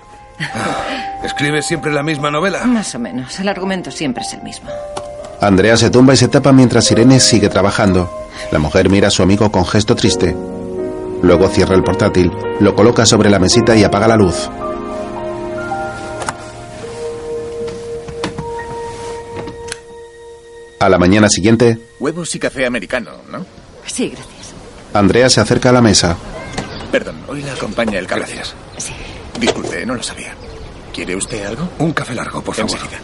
[1.22, 2.64] ¿Escribes siempre la misma novela?
[2.64, 4.68] Más o menos, el argumento siempre es el mismo.
[5.40, 8.28] Andrea se tumba y se tapa mientras Irene sigue trabajando.
[8.50, 10.34] La mujer mira a su amigo con gesto triste.
[11.22, 14.50] Luego cierra el portátil, lo coloca sobre la mesita y apaga la luz.
[20.84, 23.46] A la mañana siguiente, Huevos y café americano, ¿no?
[23.86, 24.52] Sí, gracias.
[24.92, 26.14] Andrea se acerca a la mesa.
[26.92, 28.20] Perdón, hoy la acompaña el café.
[28.20, 28.54] Gracias.
[28.76, 28.92] Sí.
[29.40, 30.34] Disculpe, no lo sabía.
[30.92, 31.70] ¿Quiere usted algo?
[31.78, 32.70] Un café largo, por favor.
[32.70, 32.98] Enseguida.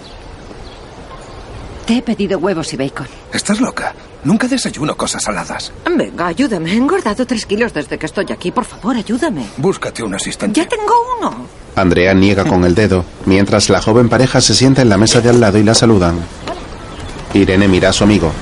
[1.87, 3.07] Te he pedido huevos y bacon.
[3.33, 3.95] ¿Estás loca?
[4.25, 5.73] Nunca desayuno cosas saladas.
[5.97, 6.73] Venga, ayúdame.
[6.73, 8.51] He engordado tres kilos desde que estoy aquí.
[8.51, 9.47] Por favor, ayúdame.
[9.57, 10.61] Búscate un asistente.
[10.61, 11.47] Ya tengo uno.
[11.77, 15.31] Andrea niega con el dedo, mientras la joven pareja se sienta en la mesa de
[15.31, 16.19] al lado y la saludan.
[17.35, 18.33] Irene mira a su amigo.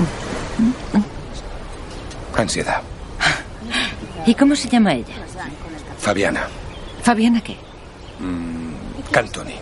[2.37, 2.81] Ansiedad.
[4.27, 5.15] ¿Y cómo se llama ella?
[5.99, 6.47] Fabiana.
[7.03, 7.57] ¿Fabiana qué?
[9.11, 9.55] Cantoni.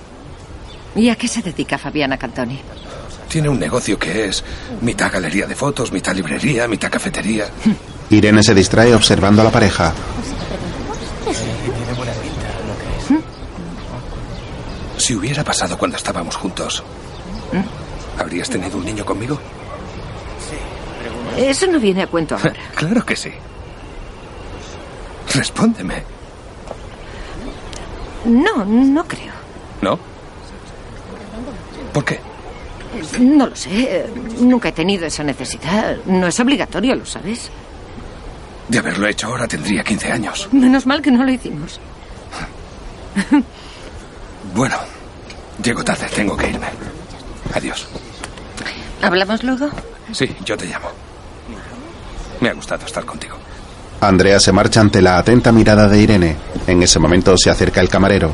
[0.94, 2.60] ¿Y a qué se dedica Fabiana Cantoni?
[3.28, 4.44] Tiene un negocio que es
[4.80, 7.46] mitad galería de fotos, mitad librería, mitad cafetería.
[8.10, 9.92] Irene se distrae observando a la pareja.
[14.96, 16.82] Si hubiera pasado cuando estábamos juntos,
[18.18, 19.38] ¿habrías tenido un niño conmigo?
[21.36, 22.54] Eso no viene a cuento ahora.
[22.74, 23.30] Claro que sí.
[25.34, 26.02] Respóndeme.
[28.24, 29.32] No, no creo.
[29.82, 29.98] ¿No?
[31.92, 32.20] ¿Por qué?
[33.20, 34.06] No lo sé.
[34.40, 35.96] Nunca he tenido esa necesidad.
[36.06, 37.50] No es obligatorio, ¿lo sabes?
[38.68, 40.48] De haberlo hecho ahora tendría 15 años.
[40.52, 41.78] Menos mal que no lo hicimos.
[44.54, 44.76] Bueno,
[45.62, 46.68] llego tarde, tengo que irme.
[47.52, 47.86] Adiós.
[49.02, 49.68] ¿Hablamos luego?
[50.12, 50.88] Sí, yo te llamo.
[52.40, 53.36] Me ha gustado estar contigo.
[54.00, 56.36] Andrea se marcha ante la atenta mirada de Irene.
[56.66, 58.32] En ese momento se acerca el camarero.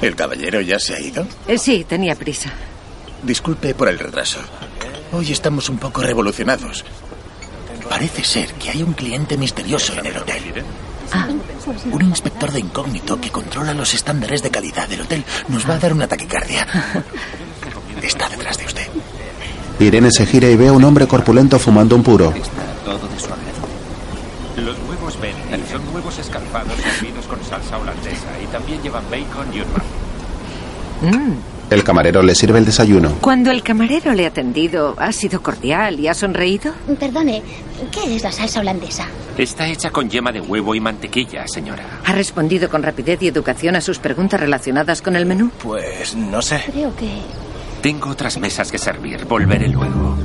[0.00, 1.26] ¿El caballero ya se ha ido?
[1.48, 2.50] Eh, sí, tenía prisa.
[3.22, 4.38] Disculpe por el retraso.
[5.12, 6.84] Hoy estamos un poco revolucionados.
[7.88, 10.64] Parece ser que hay un cliente misterioso en el hotel.
[11.12, 11.28] Ah,
[11.90, 15.78] Un inspector de incógnito que controla los estándares de calidad del hotel nos va a
[15.78, 16.66] dar una taquicardia.
[18.02, 18.86] Está detrás de usted.
[19.78, 22.32] Irene se gira y ve a un hombre corpulento fumando un puro.
[22.84, 23.64] Todo de su agrado.
[24.56, 29.60] Los huevos Benedict son huevos escalfados servidos con salsa holandesa y también llevan bacon y
[29.60, 31.53] un mm.
[31.74, 33.16] El camarero le sirve el desayuno.
[33.20, 36.72] Cuando el camarero le ha atendido, ¿ha sido cordial y ha sonreído?
[37.00, 37.42] Perdone,
[37.90, 39.08] ¿qué es la salsa holandesa?
[39.36, 41.82] Está hecha con yema de huevo y mantequilla, señora.
[42.04, 45.50] ¿Ha respondido con rapidez y educación a sus preguntas relacionadas con el menú?
[45.60, 46.62] Pues no sé.
[46.70, 47.08] Creo que...
[47.82, 49.24] Tengo otras mesas que servir.
[49.24, 50.16] Volveré luego.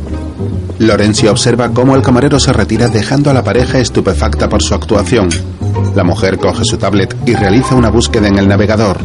[0.77, 5.29] Lorenzi observa cómo el camarero se retira dejando a la pareja estupefacta por su actuación.
[5.95, 8.99] La mujer coge su tablet y realiza una búsqueda en el navegador.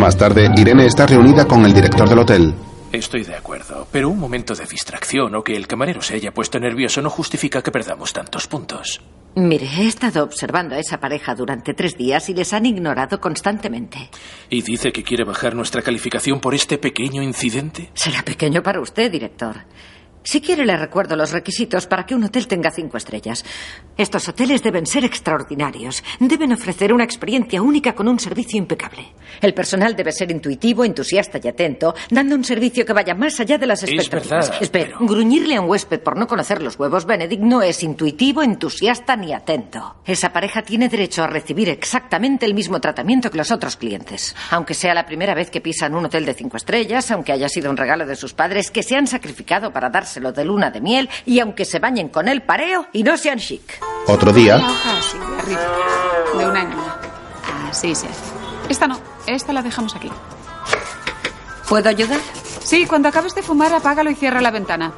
[0.00, 2.54] Más tarde, Irene está reunida con el director del hotel.
[2.90, 6.58] Estoy de acuerdo, pero un momento de distracción o que el camarero se haya puesto
[6.58, 9.02] nervioso no justifica que perdamos tantos puntos.
[9.36, 14.08] Mire, he estado observando a esa pareja durante tres días y les han ignorado constantemente.
[14.48, 17.90] ¿Y dice que quiere bajar nuestra calificación por este pequeño incidente?
[17.92, 19.66] Será pequeño para usted, director.
[20.22, 23.44] Si quiere, le recuerdo los requisitos para que un hotel tenga cinco estrellas.
[23.96, 26.04] Estos hoteles deben ser extraordinarios.
[26.18, 29.14] Deben ofrecer una experiencia única con un servicio impecable.
[29.40, 33.56] El personal debe ser intuitivo, entusiasta y atento, dando un servicio que vaya más allá
[33.56, 34.52] de las expectativas.
[34.60, 39.16] Espera, gruñirle a un huésped por no conocer los huevos Benedict no es intuitivo, entusiasta
[39.16, 39.96] ni atento.
[40.04, 44.36] Esa pareja tiene derecho a recibir exactamente el mismo tratamiento que los otros clientes.
[44.50, 47.70] Aunque sea la primera vez que pisan un hotel de cinco estrellas, aunque haya sido
[47.70, 51.08] un regalo de sus padres que se han sacrificado para dárselo de luna de miel
[51.24, 53.80] y aunque se bañen con el pareo y no sean chic.
[54.08, 55.60] Otro día, La hoja así, de arriba.
[56.36, 56.96] De una en una.
[57.70, 58.24] Así se hace.
[58.68, 60.10] Esta no, esta la dejamos aquí.
[61.68, 62.18] ¿Puedo ayudar?
[62.64, 64.92] Sí, cuando acabes de fumar, apágalo y cierra la ventana.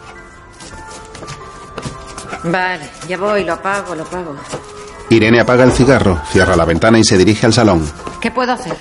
[2.44, 4.34] Vale, ya voy, lo apago, lo apago.
[5.10, 7.86] Irene apaga el cigarro, cierra la ventana y se dirige al salón.
[8.20, 8.76] ¿Qué puedo hacer?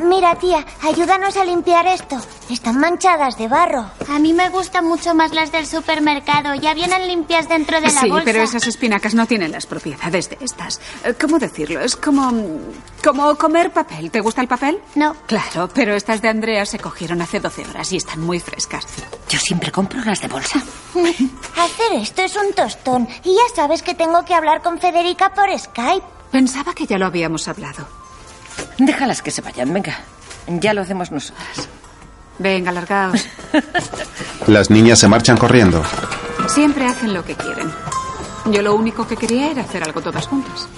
[0.00, 2.16] Mira, tía, ayúdanos a limpiar esto.
[2.48, 3.90] Están manchadas de barro.
[4.08, 6.54] A mí me gustan mucho más las del supermercado.
[6.54, 8.24] Ya vienen limpias dentro de la sí, bolsa.
[8.24, 10.80] pero esas espinacas no tienen las propiedades de estas.
[11.04, 11.80] Eh, ¿Cómo decirlo?
[11.80, 12.30] Es como.
[13.02, 14.10] como comer papel.
[14.12, 14.78] ¿Te gusta el papel?
[14.94, 15.16] No.
[15.26, 18.86] Claro, pero estas de Andrea se cogieron hace 12 horas y están muy frescas.
[19.28, 20.62] Yo siempre compro las de bolsa.
[20.94, 23.08] Hacer esto es un tostón.
[23.24, 26.06] Y ya sabes que tengo que hablar con Federica por Skype.
[26.30, 27.88] Pensaba que ya lo habíamos hablado.
[28.78, 29.98] Déjalas que se vayan, venga.
[30.46, 31.68] Ya lo hacemos nosotras.
[32.38, 33.26] Venga, largaos.
[34.46, 35.82] Las niñas se marchan corriendo.
[36.48, 37.70] Siempre hacen lo que quieren.
[38.46, 40.68] Yo lo único que quería era hacer algo todas juntas.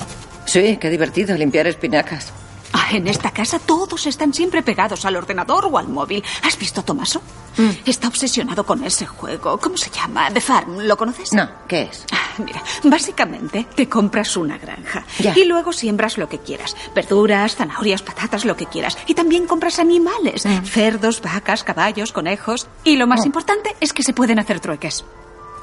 [0.47, 2.33] Sí, qué divertido limpiar espinacas.
[2.73, 6.23] Ah, en esta casa todos están siempre pegados al ordenador o al móvil.
[6.43, 7.21] ¿Has visto a Tomaso?
[7.57, 7.71] Mm.
[7.87, 9.59] Está obsesionado con ese juego.
[9.59, 10.31] ¿Cómo se llama?
[10.31, 10.79] The Farm.
[10.81, 11.33] ¿Lo conoces?
[11.33, 12.05] No, ¿qué es?
[12.13, 15.33] Ah, Mira, básicamente te compras una granja Ya.
[15.37, 16.77] y luego siembras lo que quieras.
[16.95, 18.97] Verduras, zanahorias, patatas, lo que quieras.
[19.07, 20.47] Y también compras animales.
[20.47, 20.65] Mm.
[20.65, 22.69] Cerdos, vacas, caballos, conejos.
[22.85, 23.27] Y lo más Oh.
[23.27, 25.05] importante es que se pueden hacer trueques.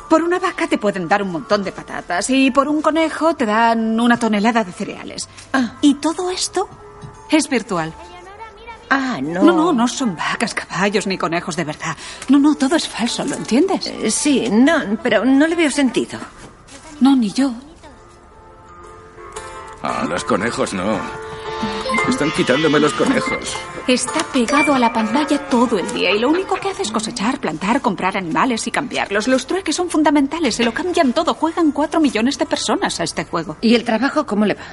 [0.10, 3.46] Por una vaca te pueden dar un montón de patatas y por un conejo te
[3.46, 5.30] dan una tonelada de cereales.
[5.54, 5.76] Ah.
[5.82, 6.68] Y todo esto
[7.32, 7.94] es virtual.
[8.90, 9.44] Ah, no.
[9.44, 11.98] No, no, no son vacas, caballos ni conejos de verdad.
[12.30, 13.88] No, no, todo es falso, ¿lo entiendes?
[13.88, 16.20] Eh, Sí, no, pero no le veo sentido.
[17.02, 17.52] No, ni yo.
[19.82, 21.00] Ah, los conejos no.
[22.10, 23.56] Están quitándome los conejos.
[23.88, 27.40] Está pegado a la pantalla todo el día y lo único que hace es cosechar,
[27.40, 29.28] plantar, comprar animales y cambiarlos.
[29.28, 31.34] Los trueques son fundamentales, se lo cambian todo.
[31.34, 33.58] Juegan cuatro millones de personas a este juego.
[33.62, 34.64] ¿Y el trabajo cómo le va?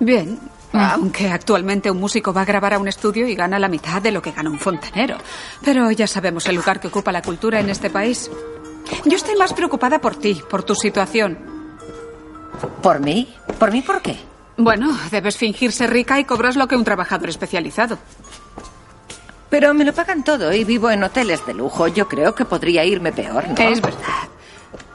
[0.00, 0.38] Bien,
[0.72, 4.10] aunque actualmente un músico va a grabar a un estudio y gana la mitad de
[4.10, 5.18] lo que gana un fontanero.
[5.64, 8.30] Pero ya sabemos el lugar que ocupa la cultura en este país.
[9.04, 11.38] Yo estoy más preocupada por ti, por tu situación.
[12.82, 13.34] ¿Por mí?
[13.58, 14.18] ¿Por mí por qué?
[14.56, 17.98] Bueno, debes fingirse rica y cobras lo que un trabajador especializado.
[19.50, 21.88] Pero me lo pagan todo y vivo en hoteles de lujo.
[21.88, 23.68] Yo creo que podría irme peor, ¿no?
[23.68, 24.28] Es verdad.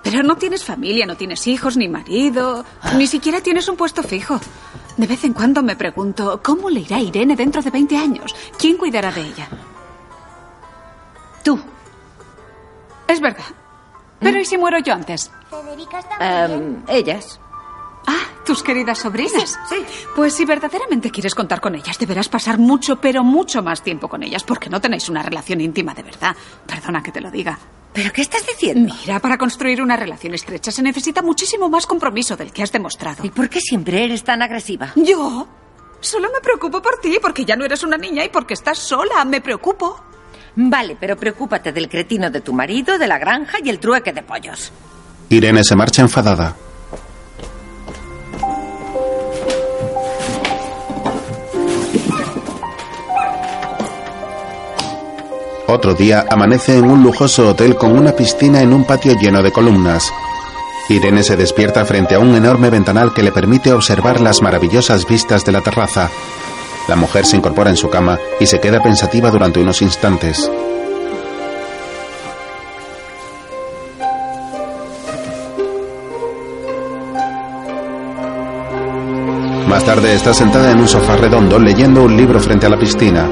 [0.01, 4.39] Pero no tienes familia, no tienes hijos ni marido, ni siquiera tienes un puesto fijo.
[4.97, 8.35] De vez en cuando me pregunto, ¿cómo le irá a Irene dentro de 20 años?
[8.57, 9.47] ¿Quién cuidará de ella?
[11.43, 11.59] Tú.
[13.07, 13.45] Es verdad.
[14.19, 15.31] Pero ¿y si muero yo antes?
[15.49, 17.39] Federica está Em, ellas.
[18.07, 19.59] Ah, tus queridas sobrinas.
[19.69, 19.85] Sí, sí.
[20.15, 24.23] Pues si verdaderamente quieres contar con ellas, deberás pasar mucho, pero mucho más tiempo con
[24.23, 26.35] ellas, porque no tenéis una relación íntima de verdad.
[26.65, 27.59] Perdona que te lo diga.
[27.97, 28.93] ¿Pero qué estás diciendo?
[29.01, 33.25] Mira, para construir una relación estrecha se necesita muchísimo más compromiso del que has demostrado.
[33.25, 34.91] ¿Y por qué siempre eres tan agresiva?
[34.95, 35.47] ¿Yo?
[35.99, 39.25] Solo me preocupo por ti, porque ya no eres una niña y porque estás sola.
[39.25, 39.99] Me preocupo.
[40.55, 44.21] Vale, pero preocúpate del cretino de tu marido, de la granja y el trueque de
[44.21, 44.71] pollos.
[45.29, 46.55] Irene se marcha enfadada.
[55.69, 59.51] Otro día amanece en un lujoso hotel con una piscina en un patio lleno de
[59.51, 60.13] columnas.
[60.87, 65.43] Irene se despierta frente a un enorme ventanal que le permite observar las maravillosas vistas
[65.43, 66.09] de la terraza.
[66.87, 70.49] La mujer se incorpora en su cama y se queda pensativa durante unos instantes.
[79.67, 83.27] Más tarde está sentada en un sofá redondo leyendo un libro frente a la piscina.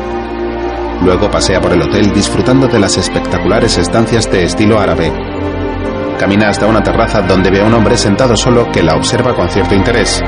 [1.02, 5.12] Luego pasea por el hotel disfrutando de las espectaculares estancias de estilo árabe.
[6.20, 9.50] Camina hasta una terraza donde ve a un hombre sentado solo que la observa con
[9.50, 10.24] cierto interés.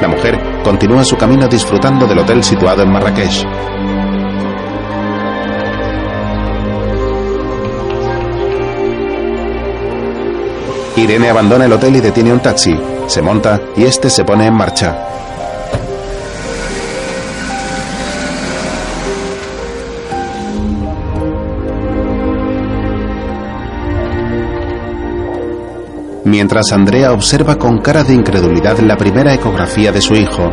[0.00, 3.46] La mujer continúa su camino disfrutando del hotel situado en Marrakech.
[10.96, 12.78] Irene abandona el hotel y detiene un taxi.
[13.06, 14.96] Se monta y este se pone en marcha.
[26.36, 30.50] Mientras Andrea observa con cara de incredulidad la primera ecografía de su hijo,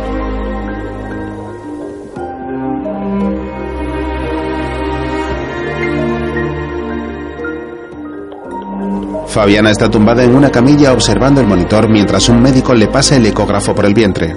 [9.26, 13.26] Fabiana está tumbada en una camilla observando el monitor mientras un médico le pasa el
[13.26, 14.36] ecógrafo por el vientre.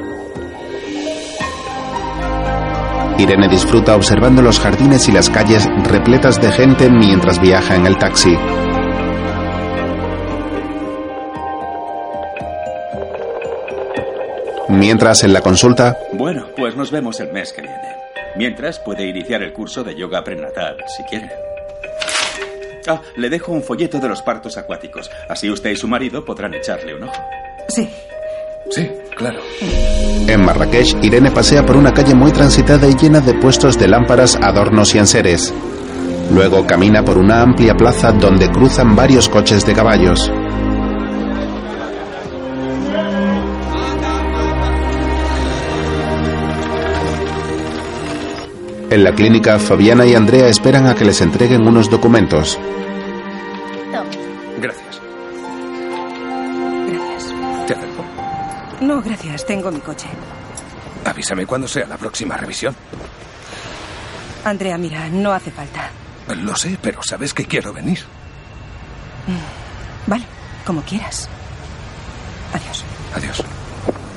[3.20, 8.00] Irene disfruta observando los jardines y las calles repletas de gente mientras viaja en el
[8.00, 8.36] taxi.
[14.76, 17.78] Mientras en la consulta, Bueno, pues nos vemos el mes que viene.
[18.36, 21.30] Mientras puede iniciar el curso de yoga prenatal, si quiere.
[22.88, 25.10] Ah, le dejo un folleto de los partos acuáticos.
[25.30, 27.24] Así usted y su marido podrán echarle un ojo.
[27.70, 27.90] Sí.
[28.70, 29.40] Sí, claro.
[30.28, 34.36] en Marrakech, Irene pasea por una calle muy transitada y llena de puestos de lámparas,
[34.42, 35.54] adornos y enseres.
[36.34, 40.32] Luego camina por una amplia plaza donde cruzan varios coches de caballos.
[48.96, 52.58] En la clínica, Fabiana y Andrea esperan a que les entreguen unos documentos.
[53.92, 55.02] Gracias.
[56.88, 57.34] Gracias.
[57.68, 58.06] Te acerco.
[58.80, 59.46] No, gracias.
[59.46, 60.08] Tengo mi coche.
[61.04, 62.74] Avísame cuando sea la próxima revisión.
[64.46, 65.90] Andrea, mira, no hace falta.
[66.34, 68.00] Lo sé, pero sabes que quiero venir.
[70.08, 70.24] Vale,
[70.66, 71.28] como quieras.
[72.54, 72.86] Adiós.
[73.14, 73.44] Adiós.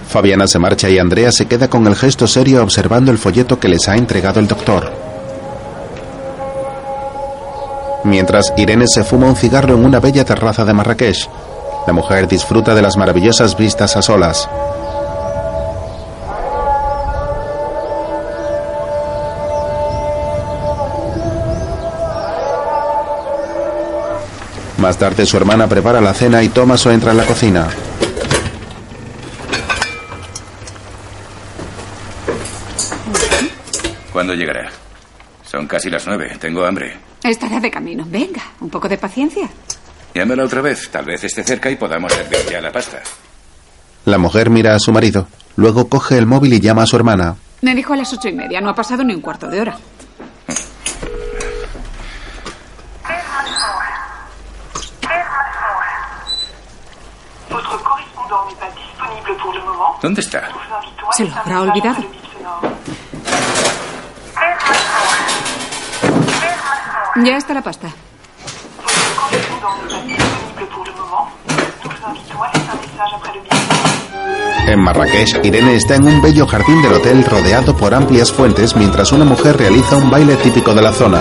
[0.09, 3.68] Fabiana se marcha y Andrea se queda con el gesto serio observando el folleto que
[3.68, 4.90] les ha entregado el doctor.
[8.05, 11.29] Mientras Irene se fuma un cigarro en una bella terraza de Marrakech,
[11.87, 14.49] la mujer disfruta de las maravillosas vistas a solas.
[24.79, 27.68] Más tarde su hermana prepara la cena y Tomaso entra en la cocina.
[34.18, 34.68] ¿Cuándo llegará?
[35.44, 36.37] Son casi las nueve.
[36.40, 36.96] Tengo hambre.
[37.22, 38.04] Estará de camino.
[38.04, 39.48] Venga, un poco de paciencia.
[40.12, 40.90] Llámala otra vez.
[40.90, 43.00] Tal vez esté cerca y podamos servir ya la pasta.
[44.07, 47.37] La mujer mira a su marido, luego coge el móvil y llama a su hermana.
[47.62, 48.61] Me dijo a las ocho y media.
[48.61, 49.78] No ha pasado ni un cuarto de hora.
[60.02, 60.48] ¿Dónde está?
[61.12, 62.02] Se lo habrá olvidado.
[67.24, 67.88] Ya está la pasta.
[74.68, 79.12] En Marrakech, Irene está en un bello jardín del hotel rodeado por amplias fuentes mientras
[79.12, 81.20] una mujer realiza un baile típico de la zona.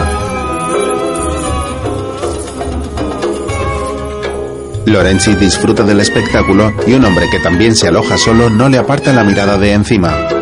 [4.85, 9.11] Lorenzi disfruta del espectáculo y un hombre que también se aloja solo no le aparta
[9.13, 10.36] la mirada de encima.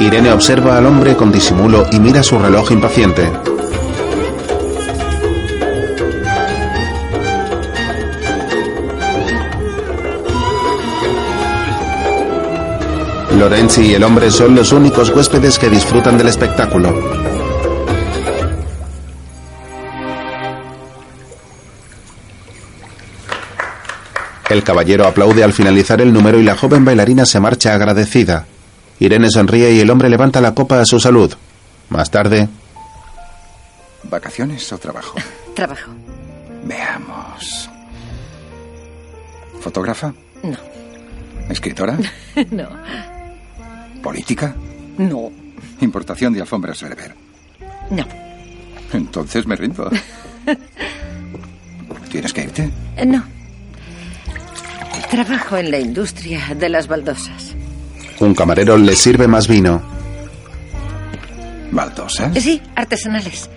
[0.00, 3.30] Irene observa al hombre con disimulo y mira su reloj impaciente.
[13.38, 16.94] Lorenzi y el hombre son los únicos huéspedes que disfrutan del espectáculo.
[24.48, 28.46] El caballero aplaude al finalizar el número y la joven bailarina se marcha agradecida.
[29.00, 31.34] Irene sonríe y el hombre levanta la copa a su salud.
[31.88, 32.48] Más tarde,
[34.04, 35.16] ¿Vacaciones o trabajo?
[35.54, 35.92] Trabajo.
[36.64, 37.70] Veamos.
[39.60, 40.12] ¿Fotógrafa?
[40.42, 40.56] No.
[41.48, 41.98] ¿Escritora?
[42.50, 42.68] no.
[44.02, 44.54] ¿Política?
[44.98, 45.30] No.
[45.80, 47.14] ¿Importación de alfombras Berber?
[47.90, 48.04] No.
[48.92, 49.90] Entonces me rindo.
[52.10, 52.70] ¿Tienes que irte?
[53.06, 53.22] No.
[55.10, 57.49] Trabajo en la industria de las baldosas.
[58.20, 59.82] Un camarero le sirve más vino.
[61.72, 62.36] ¿Baldosas?
[62.42, 63.48] Sí, artesanales.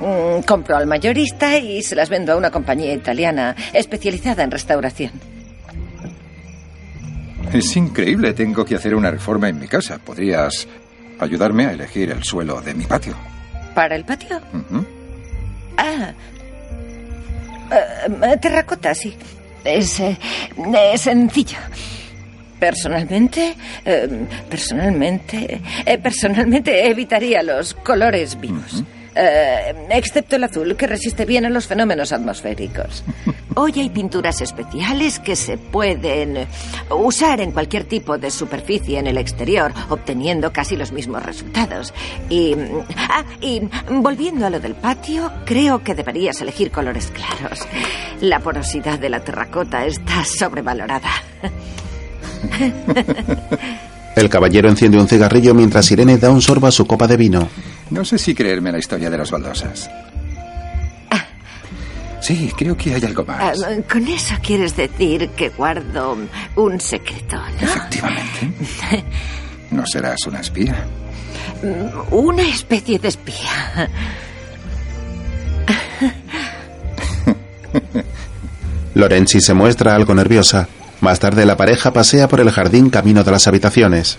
[0.00, 5.12] Mm, compro al mayorista y se las vendo a una compañía italiana especializada en restauración.
[7.52, 8.32] Es increíble.
[8.32, 9.98] Tengo que hacer una reforma en mi casa.
[9.98, 10.66] ¿Podrías
[11.18, 13.14] ayudarme a elegir el suelo de mi patio?
[13.74, 14.40] ¿Para el patio?
[15.76, 16.12] Ah.
[17.72, 19.14] Eh, terracota, sí.
[19.64, 20.18] Es, eh,
[20.92, 21.58] es sencillo.
[22.60, 23.56] Personalmente,
[23.86, 24.08] eh,
[24.48, 28.84] personalmente, eh, personalmente evitaría los colores vivos.
[29.14, 33.02] Eh, excepto el azul, que resiste bien a los fenómenos atmosféricos.
[33.56, 36.46] Hoy hay pinturas especiales que se pueden
[36.90, 41.92] usar en cualquier tipo de superficie en el exterior, obteniendo casi los mismos resultados.
[42.28, 42.54] Y,
[42.96, 47.66] ah, y volviendo a lo del patio, creo que deberías elegir colores claros.
[48.20, 51.10] La porosidad de la terracota está sobrevalorada.
[54.16, 57.48] El caballero enciende un cigarrillo mientras Irene da un sorbo a su copa de vino.
[57.90, 59.88] No sé si creerme la historia de las baldosas.
[62.20, 63.64] Sí, creo que hay algo Ah, más.
[63.90, 66.18] Con eso quieres decir que guardo
[66.56, 67.62] un secreto, ¿no?
[67.66, 68.52] Efectivamente.
[69.70, 70.84] ¿No serás una espía?
[72.10, 73.88] Una especie de espía.
[78.94, 80.68] Lorenzi se muestra algo nerviosa.
[81.00, 84.18] Más tarde la pareja pasea por el jardín camino de las habitaciones.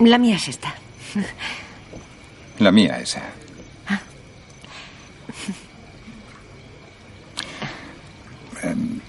[0.00, 0.74] La mía es esta.
[2.58, 3.22] La mía esa.
[8.62, 9.00] Em,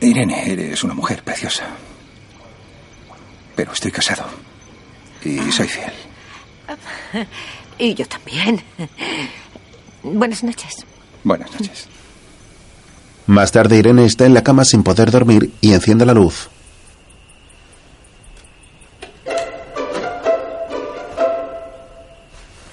[0.00, 1.64] Irene, eres una mujer preciosa.
[3.54, 4.26] Pero estoy casado.
[5.24, 5.92] Y soy fiel.
[7.78, 8.62] Y yo también.
[10.02, 10.84] Buenas noches.
[11.22, 11.88] Buenas noches.
[13.26, 16.48] Más tarde Irene está en la cama sin poder dormir y enciende la luz.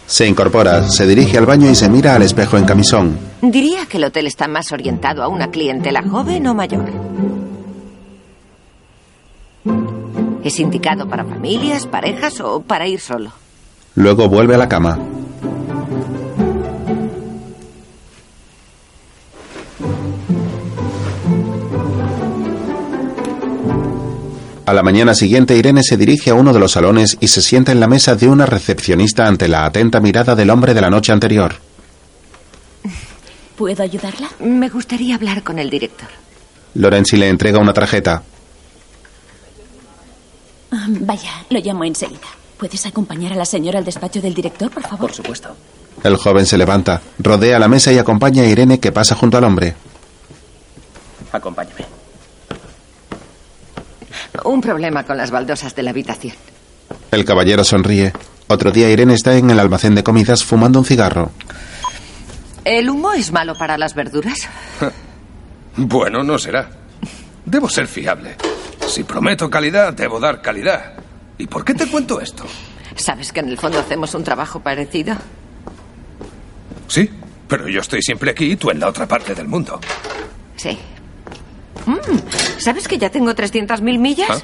[0.06, 3.18] Se incorpora, se dirige al baño y se mira al espejo en camisón.
[3.41, 6.91] Diría que el hotel está más orientado a una clientela joven o mayor.
[10.43, 13.32] ¿Es indicado para familias, parejas o para ir solo?
[13.96, 15.00] Luego vuelve a la cama.
[24.66, 27.72] A la mañana siguiente, Irene se dirige a uno de los salones y se sienta
[27.72, 31.12] en la mesa de una recepcionista ante la atenta mirada del hombre de la noche
[31.12, 31.56] anterior.
[33.58, 34.30] ¿Puedo ayudarla?
[34.39, 36.08] Me gustaría hablar con el director.
[36.76, 38.24] Lorenzi le entrega una tarjeta.
[40.72, 42.28] Ah, Vaya, lo llamo enseguida.
[42.62, 44.99] ¿Puedes acompañar a la señora al despacho del director, por favor?
[44.99, 45.49] Por supuesto.
[46.03, 49.45] El joven se levanta, rodea la mesa y acompaña a Irene que pasa junto al
[49.45, 49.74] hombre.
[51.32, 51.86] Acompáñame.
[54.45, 56.36] Un problema con las baldosas de la habitación.
[57.09, 58.14] El caballero sonríe.
[58.47, 61.32] Otro día Irene está en el almacén de comidas fumando un cigarro.
[62.64, 64.47] ¿El humo es malo para las verduras?
[65.78, 66.70] Bueno, no será.
[67.43, 68.36] Debo ser fiable.
[68.88, 71.01] Si prometo calidad, debo dar calidad.
[71.42, 72.46] ¿Y por qué te cuento esto?
[72.96, 75.16] ¿Sabes que en el fondo hacemos un trabajo parecido?
[76.88, 77.10] Sí,
[77.48, 79.80] pero yo estoy siempre aquí y tú en la otra parte del mundo.
[80.56, 80.78] Sí.
[81.88, 84.30] Mm, ¿Sabes que ya tengo 300.000 millas?
[84.30, 84.39] ¿Ah?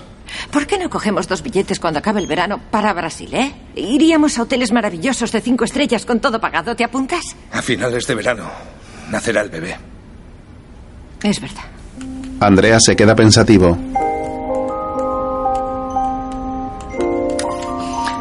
[0.49, 3.53] ¿Por qué no cogemos dos billetes cuando acabe el verano para Brasil, eh?
[3.75, 6.75] Iríamos a hoteles maravillosos de cinco estrellas con todo pagado.
[6.75, 7.23] ¿Te apuntas?
[7.51, 8.49] A finales de verano
[9.11, 9.77] nacerá el bebé.
[11.21, 11.63] Es verdad.
[12.39, 13.77] Andrea se queda pensativo.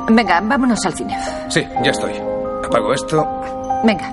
[0.08, 1.16] Venga, vámonos al cine.
[1.48, 2.12] Sí, ya estoy.
[2.64, 3.26] Apago esto.
[3.84, 4.12] Venga.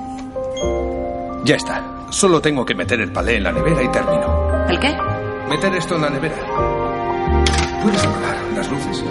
[1.46, 1.82] Ya está.
[2.10, 4.68] Solo tengo que meter el palé en la nevera y termino.
[4.70, 4.96] ¿El qué?
[5.50, 6.36] Meter esto en la nevera.
[7.82, 9.04] Puedes apagar las luces.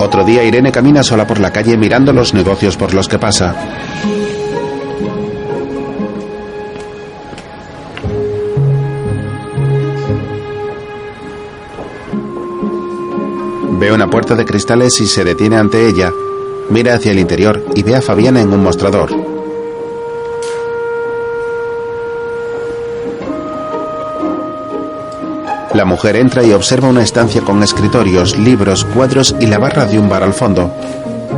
[0.00, 3.54] Otro día Irene camina sola por la calle mirando los negocios por los que pasa.
[13.80, 16.12] Ve una puerta de cristales y se detiene ante ella.
[16.68, 19.10] Mira hacia el interior y ve a Fabiana en un mostrador.
[25.72, 29.98] La mujer entra y observa una estancia con escritorios, libros, cuadros y la barra de
[29.98, 30.70] un bar al fondo.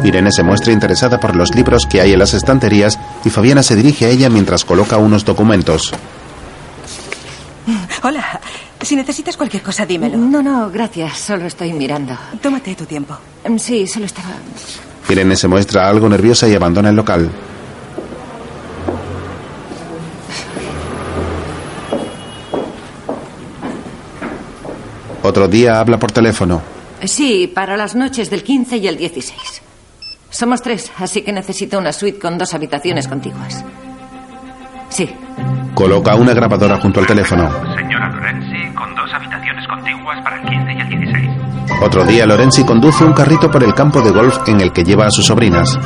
[0.03, 3.77] Irene se muestra interesada por los libros que hay en las estanterías y Fabiana se
[3.77, 5.95] dirige a ella mientras coloca unos documentos.
[8.03, 8.41] Hola.
[8.83, 10.17] Si necesitas cualquier cosa, dímelo.
[10.19, 11.19] No, no, gracias.
[11.19, 12.17] Solo estoy mirando.
[12.41, 13.17] Tómate tu tiempo.
[13.49, 14.31] Mm, Sí, solo estaba.
[15.09, 17.31] Irene se muestra algo nerviosa y abandona el local.
[25.23, 26.61] Otro día habla por teléfono.
[27.05, 29.63] Sí, para las noches del 15 y el 16.
[30.31, 33.65] Somos tres, así que necesito una suite con dos habitaciones contiguas.
[34.89, 35.09] Sí.
[35.75, 37.51] Coloca una grabadora junto al teléfono.
[37.77, 38.52] Señora Lorenzi,
[41.85, 45.07] Otro día Lorenzi conduce un carrito por el campo de golf en el que lleva
[45.07, 45.77] a sus sobrinas.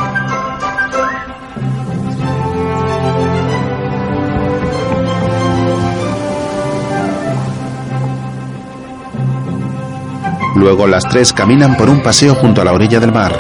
[10.55, 13.35] Luego las tres caminan por un paseo junto a la orilla del mar.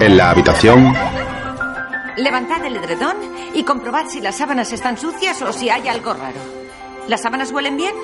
[0.00, 0.94] En la habitación,
[2.16, 3.16] Levantad el edredón
[3.52, 6.38] y comprobad si las sábanas están sucias o si hay algo raro.
[7.08, 7.94] ¿Las sábanas huelen bien?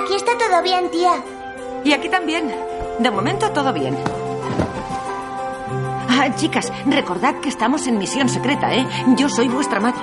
[0.00, 1.12] Aquí está todo bien, tía.
[1.84, 2.54] Y aquí también.
[2.98, 3.96] De momento todo bien.
[6.08, 8.86] Ah, chicas, recordad que estamos en misión secreta, ¿eh?
[9.16, 10.00] Yo soy vuestra madre.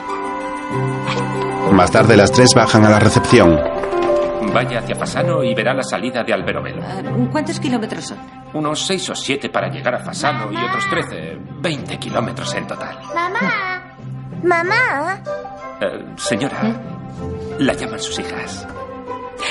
[1.72, 3.73] más tarde las tres bajan a la recepción.
[4.54, 6.82] Vaya hacia Fasano y verá la salida de Alberobelo.
[6.84, 7.02] Ah,
[7.32, 8.18] ¿Cuántos kilómetros son?
[8.54, 13.00] Unos seis o siete para llegar a Fasano y otros trece, veinte kilómetros en total.
[13.16, 13.84] Mamá.
[14.44, 15.20] Mamá.
[15.82, 16.62] Eh, señora,
[17.60, 18.68] la llaman sus hijas.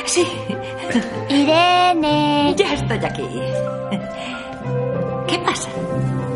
[0.05, 0.27] Sí.
[1.29, 2.55] Irene.
[2.57, 3.29] Ya estoy aquí.
[5.27, 5.69] ¿Qué pasa?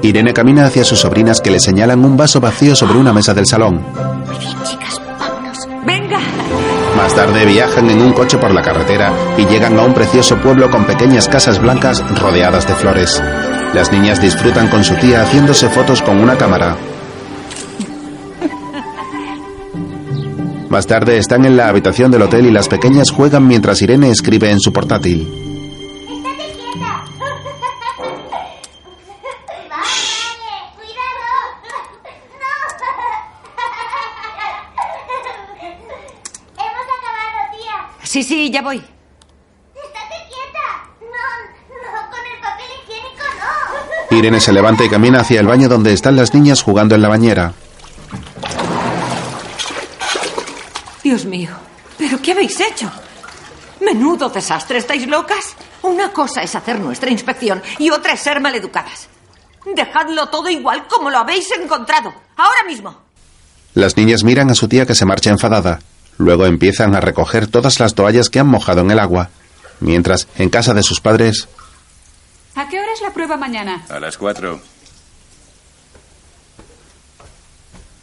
[0.02, 3.46] Irene camina hacia sus sobrinas que le señalan un vaso vacío sobre una mesa del
[3.46, 3.82] salón.
[4.26, 4.85] Muy bien, chicas.
[6.96, 10.70] Más tarde viajan en un coche por la carretera y llegan a un precioso pueblo
[10.70, 13.22] con pequeñas casas blancas rodeadas de flores.
[13.74, 16.76] Las niñas disfrutan con su tía haciéndose fotos con una cámara.
[20.70, 24.50] Más tarde están en la habitación del hotel y las pequeñas juegan mientras Irene escribe
[24.50, 25.45] en su portátil.
[38.56, 38.76] Ya voy.
[38.76, 40.66] Estate quieta.
[41.02, 41.24] No,
[41.76, 43.24] no, con el papel higiénico
[44.10, 44.16] no.
[44.16, 47.08] Irene se levanta y camina hacia el baño donde están las niñas jugando en la
[47.08, 47.52] bañera.
[51.04, 51.50] Dios mío,
[51.98, 52.90] ¿pero qué habéis hecho?
[53.82, 55.54] Menudo desastre, ¿estáis locas?
[55.82, 59.08] Una cosa es hacer nuestra inspección y otra es ser maleducadas.
[59.66, 63.02] Dejadlo todo igual como lo habéis encontrado, ahora mismo.
[63.74, 65.78] Las niñas miran a su tía que se marcha enfadada.
[66.18, 69.30] Luego empiezan a recoger todas las toallas que han mojado en el agua.
[69.80, 71.48] Mientras, en casa de sus padres,
[72.54, 73.84] ¿A qué hora es la prueba mañana?
[73.90, 74.60] A las cuatro.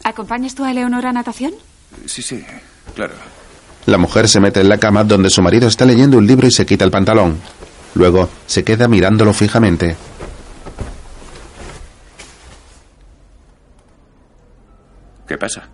[0.04, 1.54] ¿Acompañas tú a Eleonora a natación?
[2.06, 2.46] Sí, sí,
[2.94, 3.14] claro.
[3.88, 6.52] la mujer se mete en la cama donde su marido está leyendo un libro y
[6.52, 7.40] se quita el pantalón.
[7.96, 9.96] Luego se queda mirándolo fijamente.
[15.28, 15.70] ¿Qué pasa?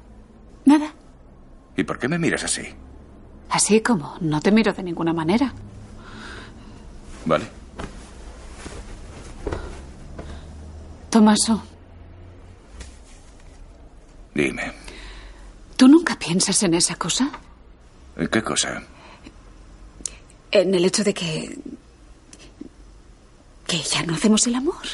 [0.65, 0.93] Nada.
[1.79, 2.63] ¿Y por qué me miras así?
[3.49, 5.53] Así como, no te miro de ninguna manera.
[7.23, 7.45] Vale.
[11.09, 11.63] Tomaso,
[14.35, 14.73] Dime,
[15.77, 17.31] ¿tú nunca piensas en esa cosa?
[18.29, 18.83] ¿qué cosa?
[20.51, 21.57] En el hecho de que...
[23.65, 24.85] que ya no hacemos el amor.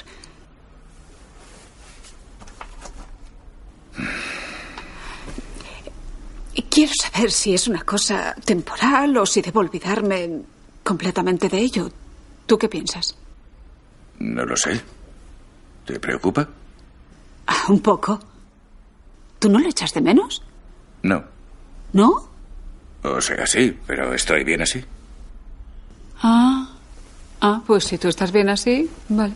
[6.75, 10.41] Quiero saber si es una cosa temporal o si debo olvidarme
[10.83, 11.89] completamente de ello.
[12.45, 13.15] ¿Tú qué piensas?
[14.19, 14.81] No lo sé.
[15.85, 16.49] ¿Te preocupa?
[17.47, 18.19] Ah, un poco.
[19.39, 20.43] ¿Tú no lo echas de menos?
[21.01, 21.23] No.
[21.93, 22.29] ¿No?
[23.03, 24.83] O sea, sí, pero estoy bien así.
[26.21, 26.75] Ah.
[27.39, 29.33] Ah, pues si tú estás bien así, vale.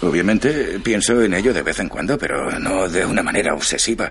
[0.00, 4.10] Obviamente pienso en ello de vez en cuando, pero no de una manera obsesiva.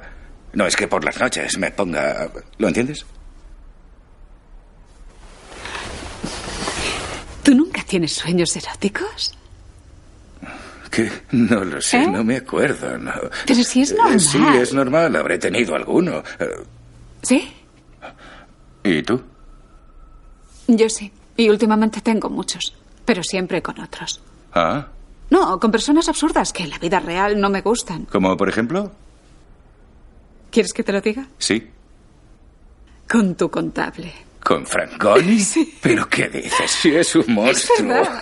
[0.54, 2.30] No es que por las noches me ponga...
[2.58, 3.06] ¿Lo entiendes?
[7.44, 9.34] ¿Tú nunca tienes sueños eróticos?
[10.92, 12.08] Que no lo sé, ¿Eh?
[12.08, 12.98] no me acuerdo.
[12.98, 13.14] No.
[13.48, 14.20] Pero si es normal.
[14.20, 16.22] Sí, es normal, habré tenido alguno.
[17.22, 17.52] ¿Sí?
[18.84, 19.22] ¿Y tú?
[20.68, 21.12] Yo sí.
[21.38, 22.76] Y últimamente tengo muchos.
[23.06, 24.22] Pero siempre con otros.
[24.54, 24.88] Ah,
[25.30, 28.04] No, con personas absurdas que en la vida real no me gustan.
[28.06, 28.92] como por ejemplo.
[30.52, 31.26] ¿Quieres que te lo diga?
[31.38, 31.70] Sí,
[33.10, 34.14] Con tu contable.
[34.44, 35.40] con Franconi.
[35.82, 36.70] ¿Pero qué dices?
[36.72, 37.88] Si es un monstruo.
[37.88, 38.22] verdad.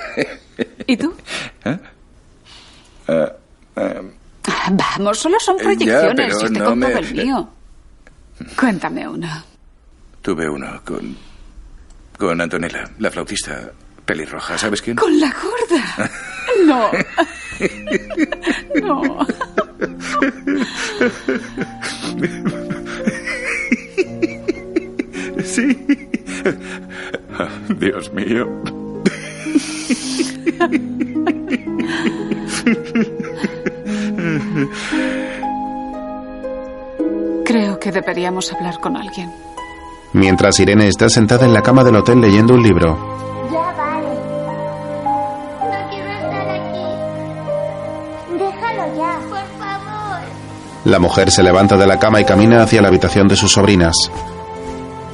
[0.88, 1.14] ¿Y tú?
[1.66, 1.78] ¿Eh?
[3.08, 3.32] Ah,
[3.76, 4.02] ah,
[4.52, 6.16] Ah, Vamos, solo son Eh, ya, proyecciones.
[6.16, 7.50] pero Yo te no me- del mío.
[8.58, 9.28] Cuéntame uno.
[10.22, 11.16] tuve uno con.
[12.18, 13.72] con Antonella, la flautista
[14.06, 14.58] pelirroja.
[14.58, 14.96] ¿Sabes quién?
[14.98, 16.12] Con la gorda.
[16.66, 16.92] No.
[18.82, 19.26] No.
[25.44, 25.76] Sí.
[27.80, 28.48] Dios mío.
[37.46, 39.32] Creo que deberíamos hablar con alguien.
[40.14, 43.29] Mientras Irene está sentada en la cama del hotel leyendo un libro.
[50.86, 53.96] La mujer se levanta de la cama y camina hacia la habitación de sus sobrinas.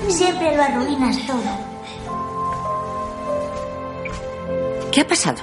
[0.07, 1.41] Siempre lo arruinas todo.
[4.91, 5.39] ¿Qué ha pasado?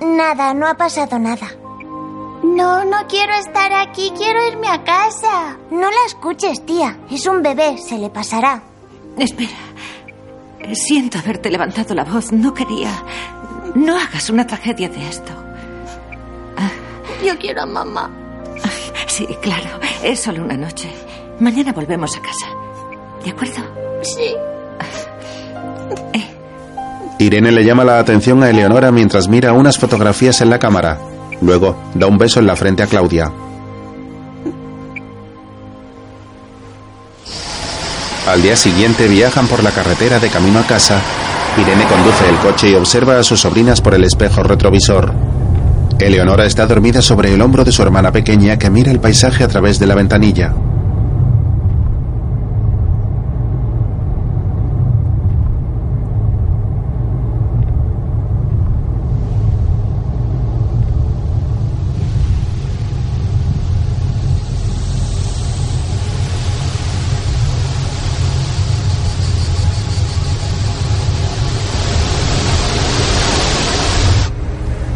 [0.00, 1.46] Nada, no ha pasado nada.
[2.42, 5.56] No, no quiero estar aquí, quiero irme a casa.
[5.70, 6.96] No la escuches, tía.
[7.10, 8.62] Es un bebé, se le pasará.
[9.16, 9.50] Espera.
[10.72, 12.32] Siento haberte levantado la voz.
[12.32, 12.90] No quería.
[13.74, 15.32] No hagas una tragedia de esto.
[17.24, 18.10] Yo quiero a mamá.
[19.08, 19.80] Sí, claro.
[20.04, 20.88] Es solo una noche.
[21.40, 22.46] Mañana volvemos a casa.
[23.24, 23.56] ¿De acuerdo?
[24.02, 24.34] Sí.
[27.18, 30.98] Irene le llama la atención a Eleonora mientras mira unas fotografías en la cámara.
[31.40, 33.32] Luego da un beso en la frente a Claudia.
[38.28, 41.00] Al día siguiente viajan por la carretera de camino a casa.
[41.56, 45.12] Irene conduce el coche y observa a sus sobrinas por el espejo retrovisor.
[46.00, 49.48] Eleonora está dormida sobre el hombro de su hermana pequeña que mira el paisaje a
[49.48, 50.54] través de la ventanilla.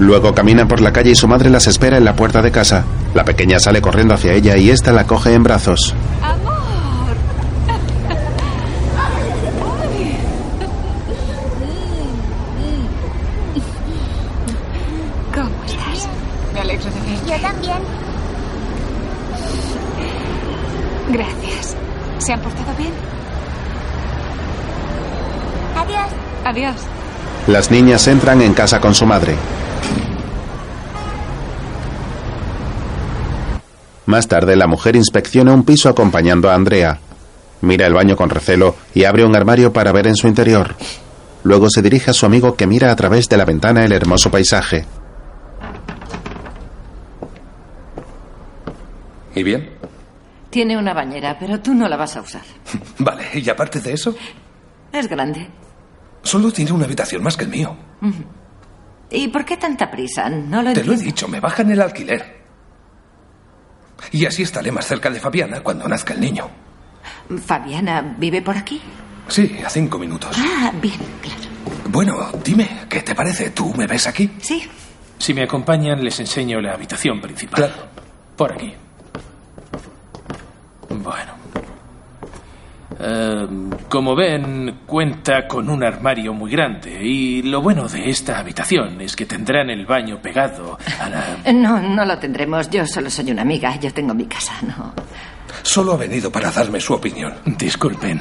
[0.02, 2.84] Luego caminan por la calle y su madre las espera en la puerta de casa.
[3.14, 5.94] La pequeña sale corriendo hacia ella y ésta la coge en brazos.
[15.32, 16.08] ¿Cómo estás?
[16.52, 17.30] Me alegro de verte.
[17.30, 17.78] Yo también.
[21.12, 21.76] Gracias.
[22.18, 22.92] ¿Se han portado bien?
[25.76, 26.10] Adiós.
[26.44, 26.74] Adiós.
[27.46, 29.36] Las niñas entran en casa con su madre.
[34.12, 36.98] Más tarde, la mujer inspecciona un piso acompañando a Andrea.
[37.62, 40.74] Mira el baño con recelo y abre un armario para ver en su interior.
[41.44, 44.30] Luego se dirige a su amigo que mira a través de la ventana el hermoso
[44.30, 44.84] paisaje.
[49.34, 49.70] ¿Y bien?
[50.50, 52.42] Tiene una bañera, pero tú no la vas a usar.
[52.98, 54.14] Vale, y aparte de eso,
[54.92, 55.48] Es grande.
[56.22, 57.74] solo tiene una habitación más que el mío.
[59.10, 60.28] ¿Y por qué tanta prisa?
[60.28, 62.41] No lo Te lo he dicho, me bajan el alquiler.
[64.10, 66.50] Y así estaré más cerca de Fabiana cuando nazca el niño.
[67.44, 68.80] Fabiana vive por aquí.
[69.28, 70.36] Sí, a cinco minutos.
[70.38, 71.40] Ah, bien, claro.
[71.88, 73.50] Bueno, dime, ¿qué te parece?
[73.50, 74.30] ¿Tú me ves aquí?
[74.40, 74.68] Sí.
[75.18, 77.72] Si me acompañan, les enseño la habitación principal.
[78.36, 78.74] Por aquí.
[80.88, 81.41] Bueno.
[83.04, 83.48] Eh,
[83.88, 89.16] como ven, cuenta con un armario muy grande y lo bueno de esta habitación es
[89.16, 91.52] que tendrán el baño pegado a la...
[91.52, 92.70] No, no lo tendremos.
[92.70, 93.74] Yo solo soy una amiga.
[93.80, 94.94] Yo tengo mi casa, no.
[95.62, 97.34] Solo ha venido para darme su opinión.
[97.44, 98.20] Disculpen,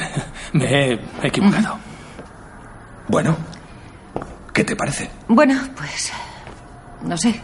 [0.54, 1.78] me he equivocado.
[3.08, 3.38] Bueno,
[4.54, 5.12] ¿qué te parece?
[5.28, 6.12] Bueno, pues.
[7.04, 7.40] No sé.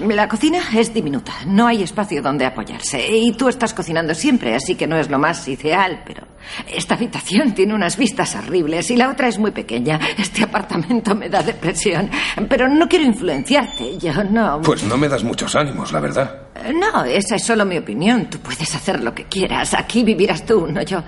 [0.00, 1.32] La cocina es diminuta.
[1.46, 3.06] No hay espacio donde apoyarse.
[3.16, 6.26] Y tú estás cocinando siempre, así que no es lo más ideal, pero.
[6.72, 9.98] Esta habitación tiene unas vistas horribles y la otra es muy pequeña.
[10.16, 12.10] Este apartamento me da depresión.
[12.48, 13.98] Pero no quiero influenciarte.
[13.98, 14.60] Yo no.
[14.62, 16.42] Pues no me das muchos ánimos, la verdad.
[16.74, 18.26] No, esa es solo mi opinión.
[18.30, 19.74] Tú puedes hacer lo que quieras.
[19.74, 21.02] Aquí vivirás tú, no yo.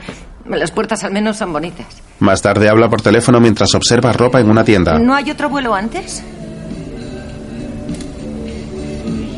[0.46, 1.86] Las puertas al menos son bonitas.
[2.20, 4.98] Más tarde habla por teléfono mientras observa ropa en una tienda.
[4.98, 6.22] ¿No hay otro vuelo antes?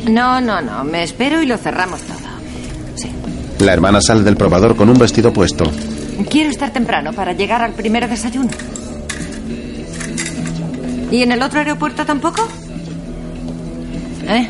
[0.09, 0.83] No, no, no.
[0.83, 2.17] Me espero y lo cerramos todo.
[3.59, 5.65] La hermana sale del probador con un vestido puesto.
[6.29, 8.49] Quiero estar temprano para llegar al primer desayuno.
[11.11, 12.47] ¿Y en el otro aeropuerto tampoco?
[14.27, 14.49] ¿Eh?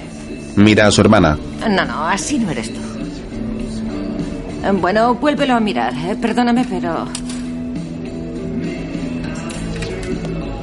[0.55, 1.37] Mira a su hermana.
[1.69, 2.79] No, no, así no eres tú.
[4.79, 5.93] Bueno, vuélvelo a mirar.
[5.95, 7.05] eh, Perdóname, pero...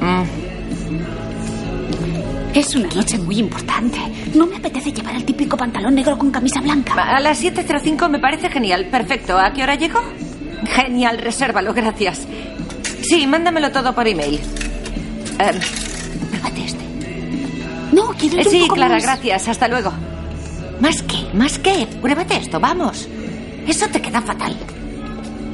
[0.01, 0.23] Mm,
[2.59, 3.97] Es una noche muy importante.
[4.35, 6.93] No me apetece llevar el típico pantalón negro con camisa blanca.
[6.93, 8.87] A las 7.05 me parece genial.
[8.89, 9.37] Perfecto.
[9.39, 10.01] ¿A qué hora llego?
[10.65, 12.27] Genial, resérvalo, gracias.
[13.01, 14.35] Sí, mándamelo todo por email.
[15.39, 15.59] Eh,
[16.31, 16.83] pruébate este.
[17.93, 19.03] No, quiero Eh, un sí, poco Clara, más.
[19.03, 19.47] gracias.
[19.47, 19.93] Hasta luego.
[20.81, 21.27] ¿Más qué?
[21.33, 21.87] ¿Más qué?
[22.01, 23.07] Pruébate esto, vamos.
[23.67, 24.53] Eso te queda fatal.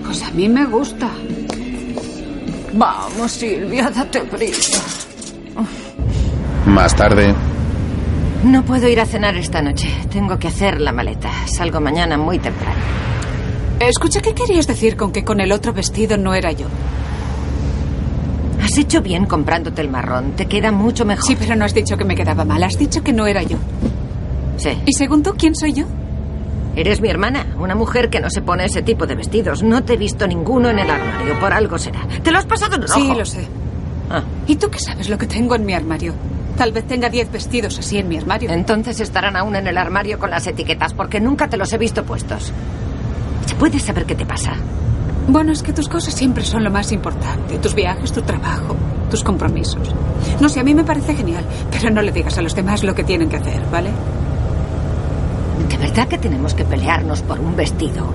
[0.03, 1.09] Pues a mí me gusta.
[2.73, 4.81] Vamos, Silvia, date prisa.
[6.65, 7.33] Más tarde,
[8.43, 9.89] No puedo ir a cenar esta noche.
[10.11, 11.29] Tengo que hacer la maleta.
[11.47, 12.79] Salgo mañana muy temprano.
[13.79, 16.67] Escucha, ¿qué querías decir con que con el otro vestido no era yo?
[18.61, 20.31] Has hecho bien comprándote el marrón.
[20.35, 21.25] Te queda mucho mejor.
[21.25, 22.63] Sí, pero no has dicho que me quedaba mal.
[22.63, 23.57] Has dicho que no era yo.
[24.57, 24.69] Sí.
[24.85, 25.85] ¿Y según tú, quién soy yo?
[26.75, 29.63] Eres mi hermana, una mujer que no se pone ese tipo de vestidos.
[29.63, 32.01] No te he visto ninguno en el armario, por algo será.
[32.23, 33.47] ¿Te lo has pasado en el Sí, lo sé.
[34.09, 34.21] Ah.
[34.47, 36.13] ¿Y tú qué sabes lo que tengo en mi armario?
[36.57, 38.49] Tal vez tenga diez vestidos así en mi armario.
[38.51, 42.03] Entonces estarán aún en el armario con las etiquetas, porque nunca te los he visto
[42.03, 42.53] puestos.
[43.45, 44.53] ¿Se puede saber qué te pasa?
[45.27, 47.57] Bueno, es que tus cosas siempre son lo más importante.
[47.57, 48.75] Tus viajes, tu trabajo,
[49.09, 49.93] tus compromisos.
[50.39, 52.93] No sé, a mí me parece genial, pero no le digas a los demás lo
[52.93, 53.89] que tienen que hacer, ¿vale?
[55.69, 58.13] ¿De verdad que tenemos que pelearnos por un vestido?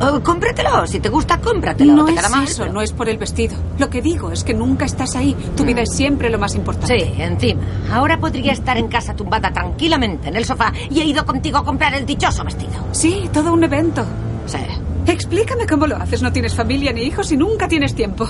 [0.00, 1.92] Oh, cómpratelo, si te gusta, cómpratelo.
[1.94, 3.56] No te es mal, eso, no es por el vestido.
[3.78, 5.36] Lo que digo es que nunca estás ahí.
[5.56, 6.98] Tu vida es siempre lo más importante.
[6.98, 7.62] Sí, encima.
[7.92, 11.64] Ahora podría estar en casa tumbada tranquilamente en el sofá y he ido contigo a
[11.64, 12.72] comprar el dichoso vestido.
[12.92, 14.04] Sí, todo un evento.
[14.46, 14.58] Sí.
[15.06, 16.22] Explícame cómo lo haces.
[16.22, 18.28] No tienes familia ni hijos y nunca tienes tiempo.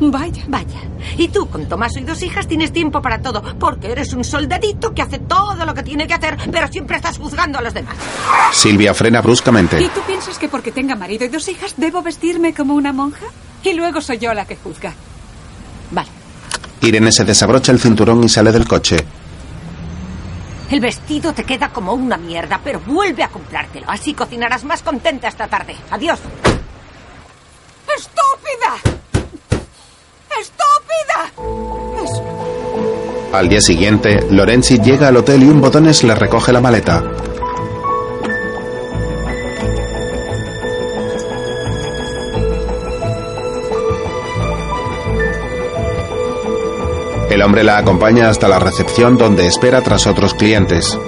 [0.00, 0.44] Vaya.
[0.48, 0.80] Vaya.
[1.18, 4.92] Y tú, con Tomaso y dos hijas, tienes tiempo para todo, porque eres un soldadito
[4.94, 7.96] que hace todo lo que tiene que hacer, pero siempre estás juzgando a los demás.
[8.52, 9.88] Silvia frena ¿Y bruscamente.
[9.94, 13.26] tú piensas que porque tenga marido y dos hijas debo vestirme como una monja?
[13.64, 14.92] Y luego soy yo la que juzga.
[15.90, 16.08] Vale.
[16.80, 18.96] Irene se desabrocha el cinturón y sale del coche.
[20.70, 23.86] El vestido te queda como una mierda, pero vuelve a comprártelo.
[23.90, 25.76] Así cocinarás más contenta esta tarde.
[25.90, 26.18] Adiós.
[27.94, 29.01] ¡Estúpida!
[33.32, 37.02] Al día siguiente, Lorenzi llega al hotel y un botones le recoge la maleta.
[47.30, 50.98] El hombre la acompaña hasta la recepción donde espera tras otros clientes.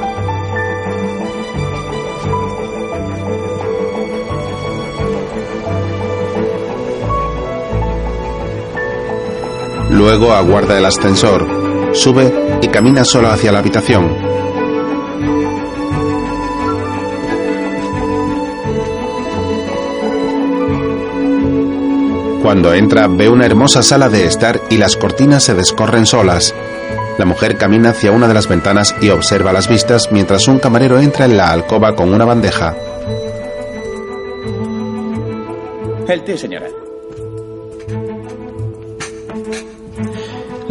[10.04, 12.30] Luego aguarda el ascensor, sube
[12.60, 14.14] y camina solo hacia la habitación.
[22.42, 26.54] Cuando entra ve una hermosa sala de estar y las cortinas se descorren solas.
[27.16, 31.00] La mujer camina hacia una de las ventanas y observa las vistas mientras un camarero
[31.00, 32.76] entra en la alcoba con una bandeja.
[36.06, 36.83] El té, señora.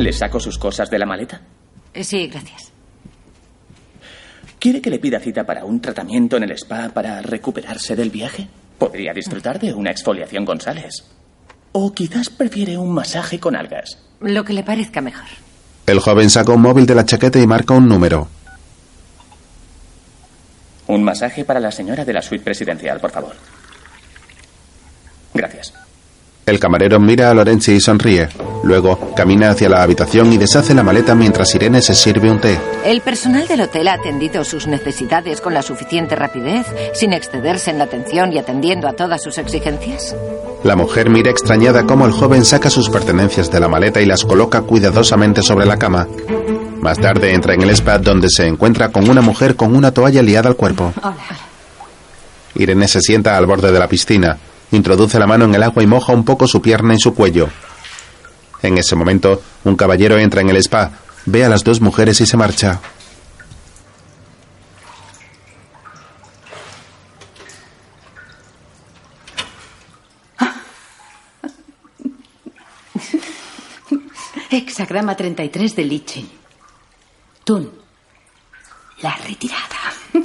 [0.04, 1.40] ¿Le saco sus cosas de la maleta?
[1.94, 2.74] Eh, Sí, gracias.
[4.60, 8.50] ¿Quiere que le pida cita para un tratamiento en el spa para recuperarse del viaje?
[8.78, 11.06] Podría disfrutar de una exfoliación con sales.
[11.72, 13.98] O quizás prefiere un masaje con algas.
[14.20, 15.30] Lo que le parezca mejor.
[15.86, 18.28] El joven saca un móvil de la chaqueta y marca un número.
[20.88, 23.36] Un masaje para la señora de la suite presidencial, por favor.
[25.34, 25.74] Gracias.
[26.46, 28.28] El camarero mira a Lorenzi y sonríe.
[28.64, 32.60] Luego camina hacia la habitación y deshace la maleta mientras Irene se sirve un té.
[32.86, 37.78] ¿El personal del hotel ha atendido sus necesidades con la suficiente rapidez, sin excederse en
[37.78, 40.16] la atención y atendiendo a todas sus exigencias?
[40.64, 44.26] La mujer mira extrañada cómo el joven saca sus pertenencias de la maleta y las
[44.26, 46.08] coloca cuidadosamente sobre la cama.
[46.82, 50.22] Más tarde entra en el spa donde se encuentra con una mujer con una toalla
[50.22, 50.94] liada al cuerpo.
[51.02, 51.16] Hola.
[52.56, 54.38] Irene se sienta al borde de la piscina,
[54.72, 57.50] introduce la mano en el agua y moja un poco su pierna y su cuello.
[58.62, 60.92] En ese momento, un caballero entra en el spa,
[61.26, 62.80] ve a las dos mujeres y se marcha.
[74.50, 76.30] Hexagrama 33 de Lichin.
[77.44, 77.72] Tun.
[79.02, 79.94] La retirada.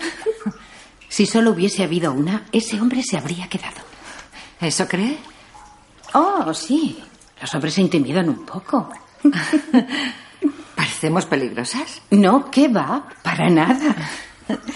[1.09, 3.88] si solo hubiese habido una, ese hombre se habría quedado.
[4.61, 5.18] ¿Eso cree?
[6.14, 7.02] Oh, sí.
[7.40, 8.90] Los hombres se intimidan un poco.
[10.74, 12.02] ¿Parecemos peligrosas?
[12.11, 13.09] No, ¿qué va?
[13.22, 13.94] Para nada.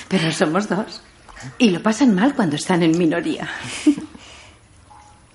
[0.08, 1.02] Pero somos dos.
[1.58, 3.48] Y lo pasan mal cuando están en minoría.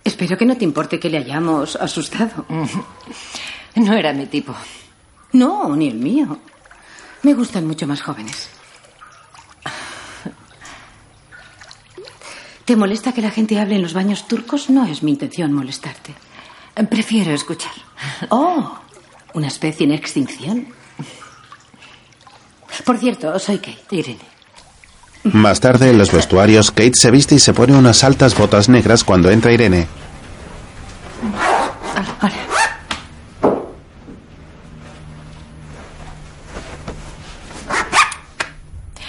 [0.04, 2.46] Espero que no te importe que le hayamos asustado.
[3.76, 4.56] No era mi tipo.
[5.34, 6.40] No, ni el mío.
[7.22, 8.50] Me gustan mucho más jóvenes.
[12.68, 14.70] ¿Te molesta que la gente hable en los baños turcos?
[14.70, 16.14] No es mi intención molestarte.
[16.90, 17.72] Prefiero escuchar.
[18.28, 18.78] Oh,
[19.34, 20.68] una especie en extinción.
[22.86, 23.96] Por cierto, soy Kate.
[23.96, 24.20] Irene.
[25.24, 29.06] Más tarde, en los vestuarios, Kate se viste y se pone unas altas botas negras
[29.06, 29.88] cuando entra Irene.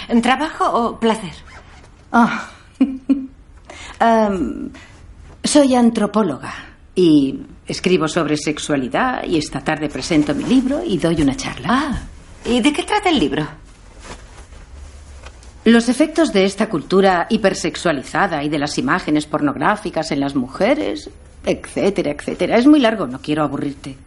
[0.07, 1.33] ¿En trabajo o placer?
[2.13, 2.48] Ah.
[3.99, 4.71] Am,
[5.43, 6.53] soy antropóloga
[6.95, 7.37] y
[7.67, 11.67] escribo sobre sexualidad y esta tarde presento mi libro y doy una charla.
[11.69, 12.01] Ah,
[12.45, 13.45] ¿y de qué trata el libro?
[15.65, 21.09] Los efectos de esta cultura hipersexualizada y de las imágenes pornográficas en las mujeres,
[21.45, 22.57] etcétera, etcétera.
[22.57, 23.97] Es muy largo, no quiero aburrirte.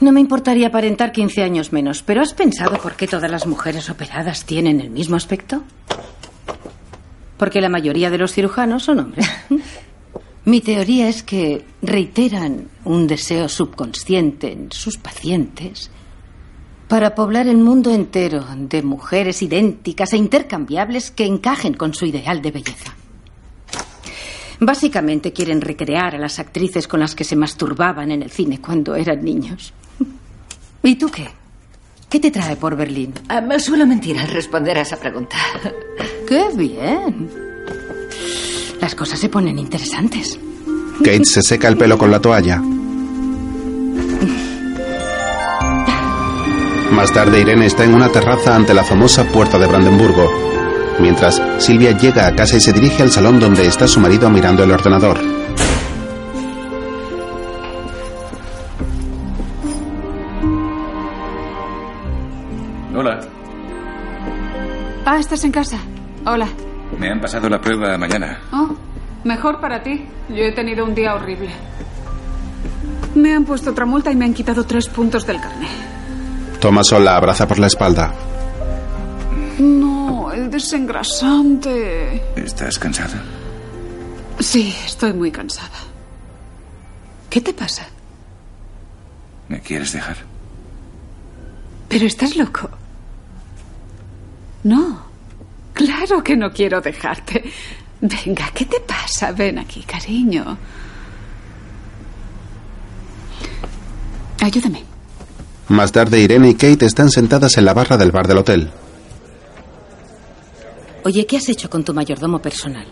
[0.00, 3.90] No me importaría aparentar 15 años menos, pero ¿has pensado por qué todas las mujeres
[3.90, 5.64] operadas tienen el mismo aspecto?
[7.38, 9.26] Porque la mayoría de los cirujanos son hombres.
[10.44, 15.90] Mi teoría es que reiteran un deseo subconsciente en sus pacientes
[16.88, 22.40] para poblar el mundo entero de mujeres idénticas e intercambiables que encajen con su ideal
[22.40, 22.94] de belleza.
[24.60, 28.96] Básicamente quieren recrear a las actrices con las que se masturbaban en el cine cuando
[28.96, 29.72] eran niños.
[30.82, 31.28] ¿Y tú qué?
[32.08, 33.12] ¿Qué te trae por Berlín?
[33.28, 35.36] Ah, me suelo mentir al responder a esa pregunta.
[36.26, 37.30] ¡Qué bien!
[38.80, 40.38] Las cosas se ponen interesantes.
[40.98, 42.62] Kate se seca el pelo con la toalla.
[46.92, 50.30] Más tarde Irene está en una terraza ante la famosa puerta de Brandenburgo.
[51.00, 54.64] Mientras, Silvia llega a casa y se dirige al salón donde está su marido mirando
[54.64, 55.20] el ordenador.
[65.18, 65.80] Ah, estás en casa.
[66.26, 66.46] Hola.
[66.96, 68.38] Me han pasado la prueba mañana.
[68.52, 68.76] Oh,
[69.24, 70.06] mejor para ti.
[70.28, 71.50] Yo he tenido un día horrible.
[73.16, 75.70] Me han puesto otra multa y me han quitado tres puntos del carnet.
[76.60, 78.14] Thomason la abraza por la espalda.
[79.58, 82.22] No, el desengrasante.
[82.36, 83.20] ¿Estás cansada?
[84.38, 85.78] Sí, estoy muy cansada.
[87.28, 87.88] ¿Qué te pasa?
[89.48, 90.18] ¿Me quieres dejar?
[91.88, 92.70] Pero estás loco.
[94.62, 95.07] No.
[95.78, 97.44] Claro que no quiero dejarte.
[98.00, 99.30] Venga, ¿qué te pasa?
[99.30, 100.58] Ven aquí, cariño.
[104.40, 104.82] Ayúdame.
[105.68, 108.70] Más tarde Irene y Kate están sentadas en la barra del bar del hotel.
[111.04, 112.86] Oye, ¿qué has hecho con tu mayordomo personal?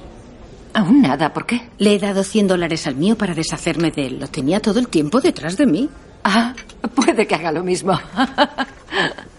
[0.72, 1.68] Aún nada, ¿por qué?
[1.78, 4.20] Le he dado 100 dólares al mío para deshacerme de él.
[4.20, 5.88] Lo tenía todo el tiempo detrás de mí.
[6.22, 6.54] Ah,
[6.94, 7.98] puede que haga lo mismo.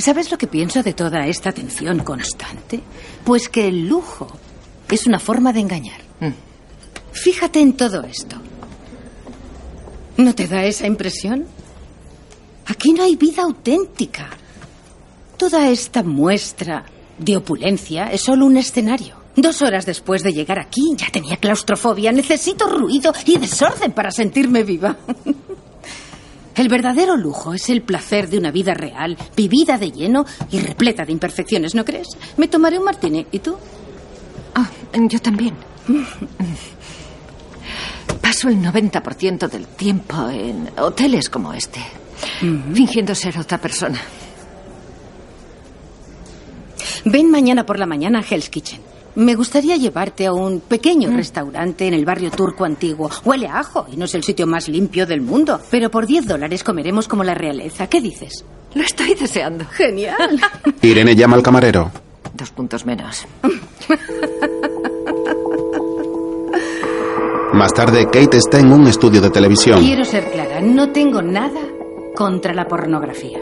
[0.00, 2.80] ¿Sabes lo que pienso de toda esta atención constante?
[3.22, 4.28] Pues que el lujo
[4.88, 6.00] es una forma de engañar.
[6.20, 6.32] Mm.
[7.12, 8.36] Fíjate en todo esto.
[10.16, 11.46] ¿No te da esa impresión?
[12.66, 14.30] Aquí no hay vida auténtica.
[15.36, 16.84] Toda esta muestra
[17.18, 19.16] de opulencia es solo un escenario.
[19.36, 22.10] Dos horas después de llegar aquí ya tenía claustrofobia.
[22.10, 24.96] Necesito ruido y desorden para sentirme viva.
[26.60, 31.06] El verdadero lujo es el placer de una vida real, vivida de lleno y repleta
[31.06, 32.08] de imperfecciones, ¿no crees?
[32.36, 33.26] Me tomaré un martini.
[33.32, 33.56] ¿Y tú?
[34.54, 35.54] Ah, yo también.
[38.20, 41.80] Paso el 90% del tiempo en hoteles como este,
[42.74, 43.98] fingiendo ser otra persona.
[47.06, 48.89] Ven mañana por la mañana a Hell's Kitchen.
[49.16, 53.10] Me gustaría llevarte a un pequeño restaurante en el barrio turco antiguo.
[53.24, 55.60] Huele a ajo y no es el sitio más limpio del mundo.
[55.70, 57.88] Pero por 10 dólares comeremos como la realeza.
[57.88, 58.44] ¿Qué dices?
[58.74, 59.64] Lo estoy deseando.
[59.66, 60.40] Genial.
[60.82, 61.90] Irene llama al camarero.
[62.34, 63.26] Dos puntos menos.
[67.52, 69.80] Más tarde, Kate está en un estudio de televisión.
[69.80, 71.60] Quiero ser clara, no tengo nada
[72.14, 73.40] contra la pornografía.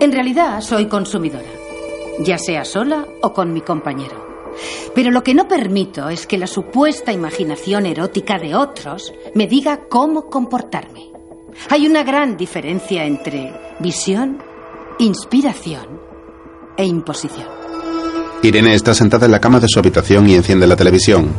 [0.00, 1.44] En realidad soy consumidora,
[2.20, 4.31] ya sea sola o con mi compañero.
[4.94, 9.88] Pero lo que no permito es que la supuesta imaginación erótica de otros me diga
[9.88, 11.10] cómo comportarme.
[11.68, 14.42] Hay una gran diferencia entre visión,
[14.98, 16.00] inspiración
[16.76, 17.48] e imposición.
[18.42, 21.32] Irene está sentada en la cama de su habitación y enciende la televisión.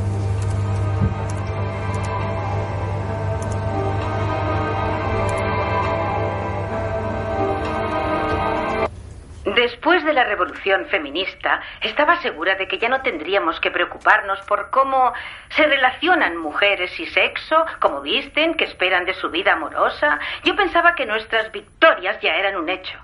[10.34, 15.14] Revolución feminista, estaba segura de que ya no tendríamos que preocuparnos por cómo
[15.50, 20.20] se relacionan mujeres y sexo, cómo visten, qué esperan de su vida amorosa.
[20.44, 22.98] Yo pensaba que nuestras victorias ya eran un hecho.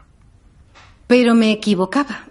[1.07, 2.25] Pero me equivocaba.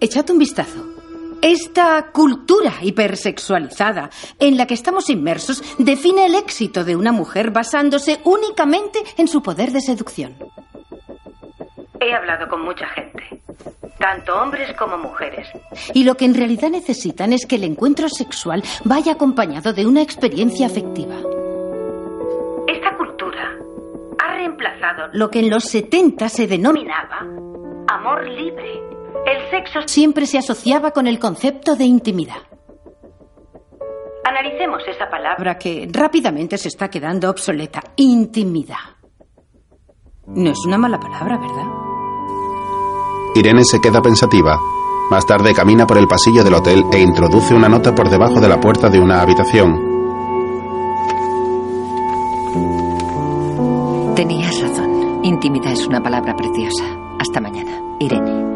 [0.00, 0.98] Echad un vistazo.
[1.40, 4.10] Esta cultura hipersexualizada
[4.40, 9.40] en la que estamos inmersos define el éxito de una mujer basándose únicamente en su
[9.40, 10.36] poder de seducción.
[12.00, 13.42] He hablado con mucha gente,
[13.98, 15.48] tanto hombres como mujeres.
[15.94, 20.02] Y lo que en realidad necesitan es que el encuentro sexual vaya acompañado de una
[20.02, 21.16] experiencia afectiva.
[22.66, 23.56] Esta cultura
[24.18, 27.26] ha reemplazado lo que en los 70 se denominaba
[27.88, 28.82] amor libre.
[29.26, 32.42] El sexo siempre se asociaba con el concepto de intimidad.
[34.24, 37.82] Analicemos esa palabra que rápidamente se está quedando obsoleta.
[37.96, 38.76] Intimidad.
[40.26, 41.87] No es una mala palabra, ¿verdad?
[43.34, 44.58] Irene se queda pensativa.
[45.10, 48.48] Más tarde camina por el pasillo del hotel e introduce una nota por debajo de
[48.48, 49.78] la puerta de una habitación.
[54.14, 55.20] Tenías razón.
[55.22, 56.84] Intimidad es una palabra preciosa.
[57.18, 57.80] Hasta mañana.
[57.98, 58.48] Irene.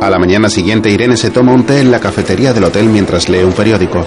[0.00, 3.28] A la mañana siguiente, Irene se toma un té en la cafetería del hotel mientras
[3.28, 4.04] lee un periódico.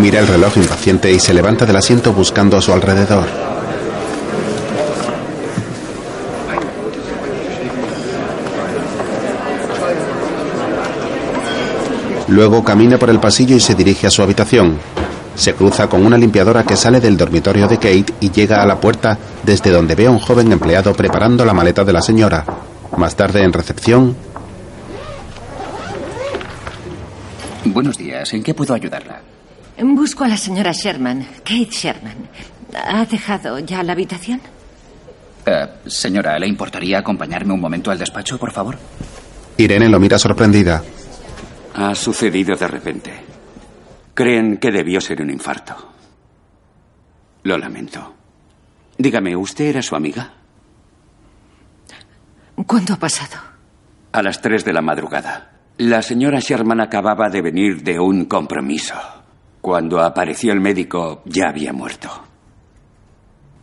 [0.00, 3.55] Mira el reloj impaciente y se levanta del asiento buscando a su alrededor.
[12.36, 14.76] Luego camina por el pasillo y se dirige a su habitación.
[15.34, 18.78] Se cruza con una limpiadora que sale del dormitorio de Kate y llega a la
[18.78, 22.44] puerta desde donde ve a un joven empleado preparando la maleta de la señora.
[22.98, 24.14] Más tarde en recepción,
[27.64, 28.30] Buenos días.
[28.34, 29.22] ¿En qué puedo ayudarla?
[29.82, 32.28] Busco a la señora Sherman, Kate Sherman.
[32.74, 34.42] ¿Ha dejado ya la habitación?
[35.46, 38.76] Eh, señora, ¿le importaría acompañarme un momento al despacho, por favor?
[39.56, 40.82] Irene lo mira sorprendida.
[41.78, 43.12] Ha sucedido de repente.
[44.14, 45.76] Creen que debió ser un infarto.
[47.42, 48.14] Lo lamento.
[48.96, 50.32] Dígame, ¿usted era su amiga?
[52.66, 53.36] ¿Cuándo ha pasado?
[54.12, 55.50] A las tres de la madrugada.
[55.76, 58.94] La señora Sherman acababa de venir de un compromiso.
[59.60, 62.08] Cuando apareció el médico, ya había muerto.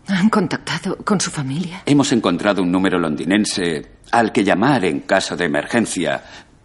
[0.08, 1.82] ¿Han contactado con su familia?
[1.86, 6.22] Hemos encontrado un número londinense al que llamar en caso de emergencia.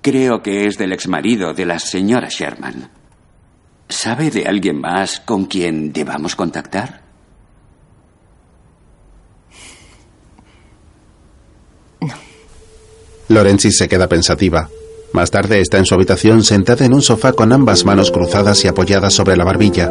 [0.09, 2.88] Creo que es del exmarido de la señora Sherman.
[3.90, 7.02] ¿Sabe de alguien más con quien debamos contactar?
[13.28, 14.70] Lorenzi se queda pensativa.
[15.12, 18.68] Más tarde está en su habitación sentada en un sofá con ambas manos cruzadas y
[18.68, 19.90] apoyadas sobre la barbilla.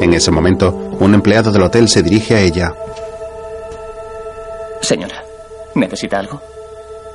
[0.00, 2.74] En ese momento, un empleado del hotel se dirige a ella.
[4.80, 5.22] Señora,
[5.74, 6.49] ¿necesita algo?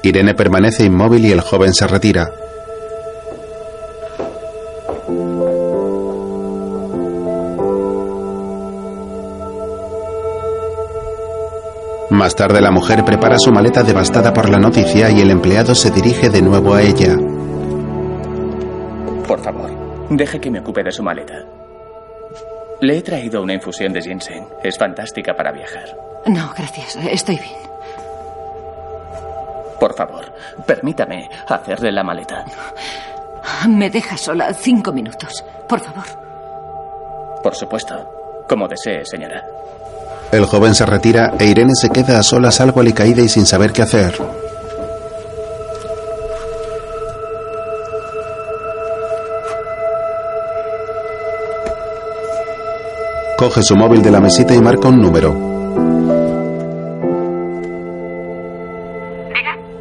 [0.10, 2.30] Irene permanece inmóvil y el joven se retira.
[12.12, 15.92] Más tarde la mujer prepara su maleta devastada por la noticia y el empleado se
[15.92, 17.16] dirige de nuevo a ella.
[19.28, 19.70] Por favor,
[20.10, 21.44] deje que me ocupe de su maleta.
[22.82, 24.46] Le he traído una infusión de ginseng.
[24.64, 25.98] Es fantástica para viajar.
[26.28, 26.96] No, gracias.
[27.10, 27.65] Estoy bien.
[29.80, 30.34] Por favor,
[30.66, 32.46] permítame hacerle la maleta.
[33.68, 35.44] Me deja sola cinco minutos.
[35.68, 36.06] Por favor.
[37.44, 38.44] Por supuesto.
[38.48, 39.44] Como desee, señora.
[40.32, 43.72] El joven se retira e Irene se queda a solas algo alicaída y sin saber
[43.72, 44.16] qué hacer.
[53.38, 55.55] Coge su móvil de la mesita y marca un número.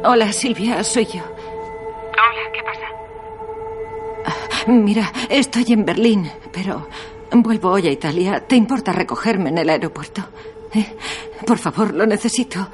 [0.07, 1.21] Hola, Silvia, soy yo.
[1.23, 2.87] Hola, ¿qué pasa?
[4.71, 6.87] Mira, estoy en Berlín, pero
[7.31, 8.39] vuelvo hoy a Italia.
[8.45, 10.23] ¿Te importa recogerme en el aeropuerto?
[10.73, 10.95] ¿Eh?
[11.45, 12.67] Por favor, lo necesito.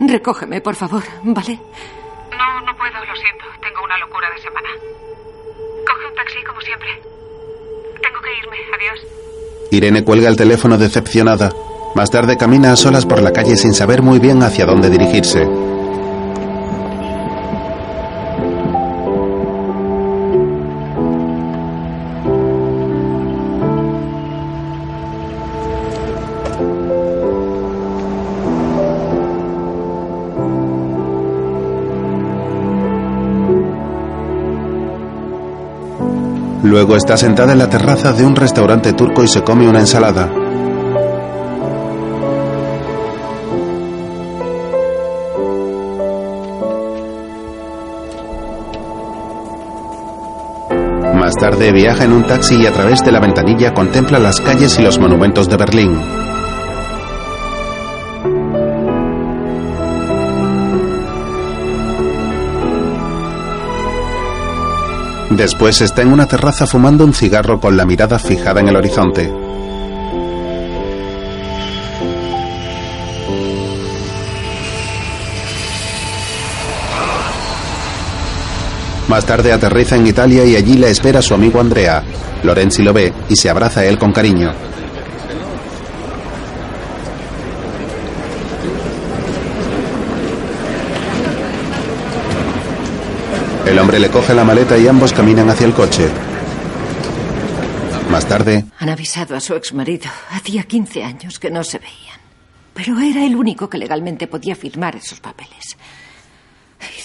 [0.00, 1.60] Recógeme, por favor, ¿vale?
[2.30, 3.44] No, no puedo, lo siento.
[3.60, 4.68] Tengo una locura de semana.
[5.86, 6.88] Coge un taxi como siempre.
[8.02, 8.56] Tengo que irme.
[8.74, 9.06] Adiós.
[9.70, 11.52] Irene cuelga el teléfono decepcionada.
[11.94, 15.46] Más tarde camina a solas por la calle sin saber muy bien hacia dónde dirigirse.
[36.82, 40.26] Luego está sentada en la terraza de un restaurante turco y se come una ensalada.
[51.14, 54.76] Más tarde viaja en un taxi y a través de la ventanilla contempla las calles
[54.80, 56.21] y los monumentos de Berlín.
[65.36, 69.32] Después está en una terraza fumando un cigarro con la mirada fijada en el horizonte.
[79.08, 82.02] Más tarde aterriza en Italia y allí le espera su amigo Andrea.
[82.42, 84.52] Lorenzi lo ve y se abraza a él con cariño.
[93.92, 96.08] Hombre le coge la maleta y ambos caminan hacia el coche.
[98.10, 100.10] Más tarde, Han avisado a su exmarido.
[100.30, 102.18] Hacía 15 años que no se veían.
[102.72, 105.76] Pero era el único que legalmente podía firmar esos papeles.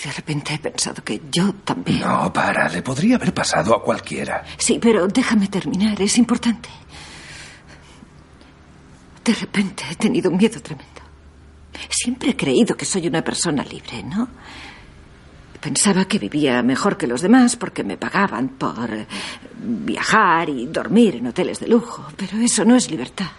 [0.02, 2.00] de repente he pensado que yo también.
[2.00, 4.46] No, para, le podría haber pasado a cualquiera.
[4.58, 6.70] Sí, pero déjame terminar, es importante.
[9.26, 11.02] De repente he tenido un miedo tremendo.
[11.90, 14.30] Siempre he creído que soy una persona libre, ¿no?
[15.62, 18.90] Pensaba que vivía mejor que los demás porque me pagaban por
[19.58, 23.32] viajar y dormir en hoteles de lujo, pero eso no es libertad.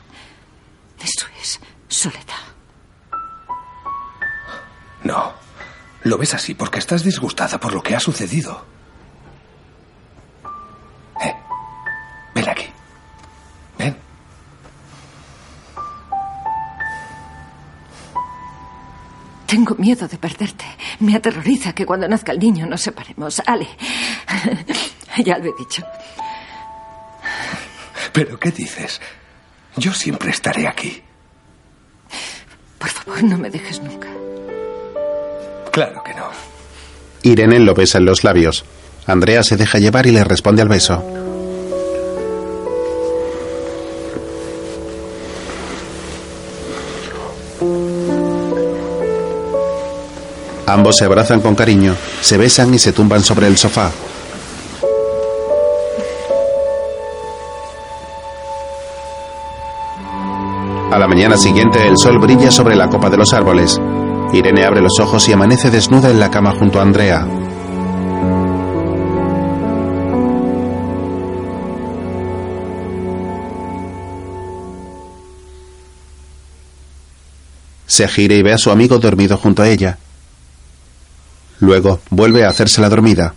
[0.99, 2.25] Eso es soledad.
[5.05, 5.33] No.
[6.05, 8.65] Lo ves así porque estás disgustada por lo que ha sucedido.
[11.25, 11.35] Eh,
[12.35, 12.67] ven aquí.
[19.49, 20.67] Tengo miedo de perderte.
[21.01, 23.41] Me aterroriza que cuando nazca el niño nos separemos.
[23.47, 23.67] Ale,
[25.25, 25.83] ya lo he dicho.
[28.13, 29.01] ¿Pero qué dices?
[29.77, 31.03] Yo siempre estaré aquí.
[32.79, 34.09] Por favor, no me dejes nunca.
[35.73, 36.29] Claro que no.
[37.23, 38.67] Irene lo besa en los labios.
[39.07, 41.03] Andrea se deja llevar y le responde al beso.
[50.69, 53.91] Ambos se abrazan con cariño, se besan y se tumban sobre el sofá.
[60.93, 63.81] A la mañana siguiente el sol brilla sobre la copa de los árboles.
[64.35, 67.27] Irene abre los ojos y amanece desnuda en la cama junto a Andrea.
[77.87, 79.99] Se gira y ve a su amigo dormido junto a ella.
[81.61, 83.35] Luego vuelve a hacerse la dormida.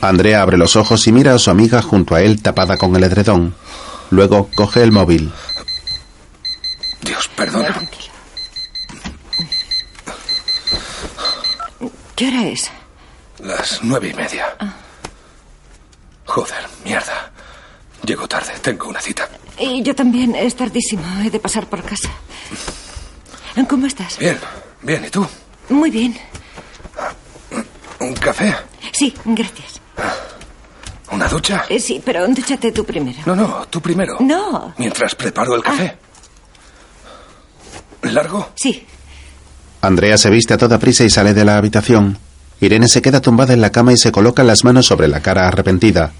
[0.00, 3.04] Andrea abre los ojos y mira a su amiga junto a él tapada con el
[3.04, 3.54] edredón.
[4.10, 5.32] Luego coge el móvil.
[7.02, 7.74] Dios, perdona.
[12.14, 12.70] ¿Qué hora es?
[13.38, 14.46] Las nueve y media.
[16.24, 17.30] Joder, mierda.
[18.04, 19.28] Llego tarde, tengo una cita.
[19.58, 22.10] Y yo también, es tardísimo, he de pasar por casa.
[23.68, 24.18] ¿Cómo estás?
[24.18, 24.38] Bien,
[24.82, 25.26] bien, ¿y tú?
[25.68, 26.16] Muy bien.
[28.00, 28.54] ¿Un café?
[28.92, 29.80] Sí, gracias.
[31.10, 31.64] ¿Una ducha?
[31.68, 33.18] Eh, sí, pero dúchate tú primero.
[33.26, 34.16] No, no, tú primero.
[34.20, 34.74] No.
[34.76, 35.96] Mientras preparo el café.
[38.02, 38.50] ¿Largo?
[38.54, 38.86] Sí.
[39.80, 42.18] Andrea se viste a toda prisa y sale de la habitación.
[42.60, 45.46] Irene se queda tumbada en la cama y se coloca las manos sobre la cara
[45.48, 46.12] arrepentida.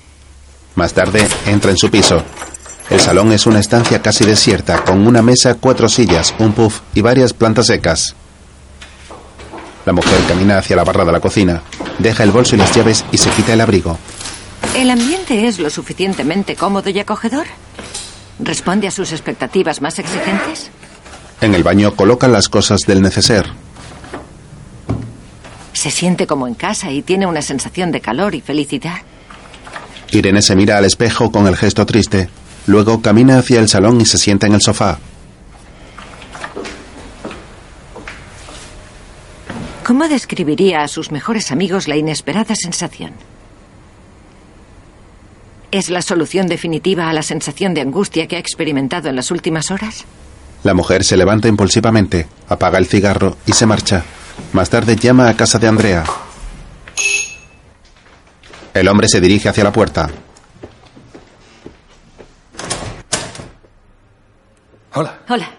[0.77, 2.23] Más tarde entra en su piso.
[2.91, 7.01] El salón es una estancia casi desierta, con una mesa, cuatro sillas, un puff y
[7.03, 8.15] varias plantas secas.
[9.89, 11.63] La mujer camina hacia la barra de la cocina,
[11.99, 13.97] deja el bolso y las llaves y se quita el abrigo.
[14.77, 17.47] ¿El ambiente es lo suficientemente cómodo y acogedor?
[18.39, 20.71] ¿Responde a sus expectativas más exigentes?
[21.41, 23.47] En el baño coloca las cosas del neceser.
[25.73, 28.99] Se siente como en casa y tiene una sensación de calor y felicidad.
[30.11, 32.29] Irene se mira al espejo con el gesto triste.
[32.67, 34.99] Luego camina hacia el salón y se sienta en el sofá.
[39.89, 43.15] ¿Cómo describiría a sus mejores amigos la inesperada sensación?
[45.71, 49.71] ¿Es la solución definitiva a la sensación de angustia que ha experimentado en las últimas
[49.71, 50.05] horas?
[50.63, 54.05] La mujer se levanta impulsivamente, apaga el cigarro y se marcha.
[54.53, 56.05] Más tarde llama a casa de Andrea.
[58.75, 60.11] El hombre se dirige hacia la puerta.
[64.93, 65.21] Hola.
[65.31, 65.51] Hola.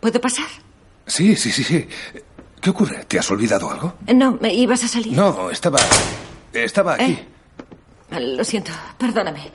[0.00, 0.46] ¿Puedo pasar?
[1.06, 1.86] Sí, sí, sí, sí.
[2.60, 3.04] ¿Qué ocurre?
[3.04, 3.94] ¿Te has olvidado algo?
[4.14, 5.12] No, ¿me ibas a salir?
[5.16, 5.78] No, estaba.
[6.52, 7.12] Estaba aquí.
[7.12, 7.28] ¿Eh?
[8.20, 9.52] Lo siento, perdóname.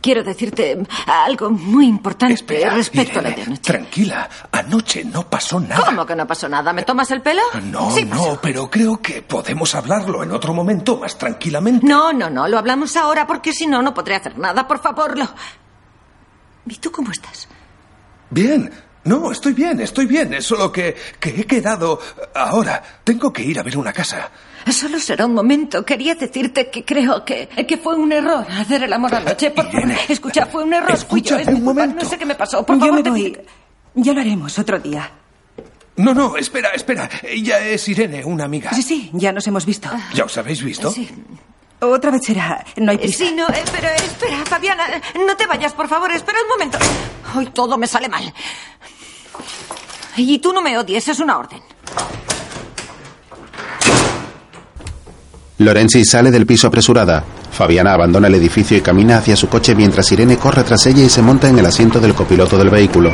[0.00, 0.76] Quiero decirte
[1.06, 3.62] algo muy importante Espera, respecto a la Irene, de anoche.
[3.62, 5.84] Tranquila, anoche no pasó nada.
[5.84, 6.72] ¿Cómo que no pasó nada?
[6.72, 7.42] ¿Me tomas el pelo?
[7.64, 11.86] No, Sí, no, pero creo que podemos hablarlo en otro momento más tranquilamente.
[11.86, 14.66] No, no, no, lo hablamos ahora porque si no, no podré hacer nada.
[14.66, 15.28] Por favor, lo...
[16.66, 17.48] ¿Y tú cómo estás?
[18.30, 18.72] Bien.
[19.06, 20.34] No, estoy bien, estoy bien.
[20.34, 21.98] Es solo que, que he quedado
[22.34, 22.82] ahora.
[23.04, 24.30] Tengo que ir a ver una casa.
[24.70, 25.84] Solo será un momento.
[25.84, 29.50] Quería decirte que creo que, que fue un error hacer el amor anoche.
[29.52, 30.98] Por favor, escucha, fue un error.
[31.22, 31.86] Yo, es mi culpa.
[31.86, 32.66] No sé qué me pasó.
[32.66, 33.38] Por Yo favor, me te voy.
[33.94, 35.10] Ya lo haremos otro día.
[35.96, 37.08] No, no, espera, espera.
[37.22, 38.70] Ella es Irene, una amiga.
[38.72, 39.88] Sí, sí, ya nos hemos visto.
[40.12, 40.90] ¿Ya os habéis visto?
[40.90, 41.08] Sí.
[41.80, 42.64] Otra vez será.
[42.76, 43.24] No hay prisa.
[43.24, 44.84] Sí, no, eh, pero espera, Fabiana,
[45.26, 46.78] no te vayas, por favor, espera un momento.
[47.34, 48.32] Hoy todo me sale mal.
[50.16, 51.60] Y tú no me odies, es una orden.
[55.58, 57.24] Lorenzi sale del piso apresurada.
[57.50, 61.08] Fabiana abandona el edificio y camina hacia su coche mientras Irene corre tras ella y
[61.08, 63.12] se monta en el asiento del copiloto del vehículo.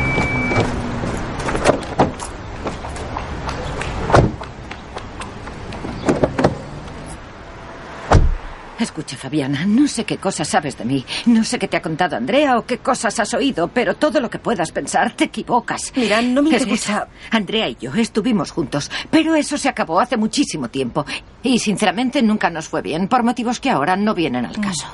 [9.03, 12.15] Escucha, Fabiana, no sé qué cosas sabes de mí, no sé qué te ha contado
[12.15, 15.91] Andrea o qué cosas has oído, pero todo lo que puedas pensar te equivocas.
[15.93, 17.07] Mira, no me Escucha, interesa.
[17.31, 21.05] Andrea y yo estuvimos juntos, pero eso se acabó hace muchísimo tiempo
[21.41, 24.87] y sinceramente nunca nos fue bien por motivos que ahora no vienen al caso.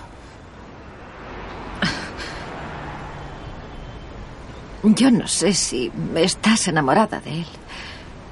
[4.82, 7.46] Yo no sé si estás enamorada de él,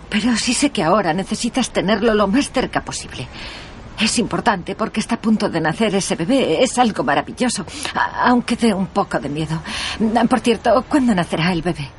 [0.09, 3.27] pero sí sé que ahora necesitas tenerlo lo más cerca posible.
[3.99, 6.61] Es importante porque está a punto de nacer ese bebé.
[6.63, 7.65] Es algo maravilloso,
[8.21, 9.61] aunque dé un poco de miedo.
[10.29, 11.89] Por cierto, ¿cuándo nacerá el bebé?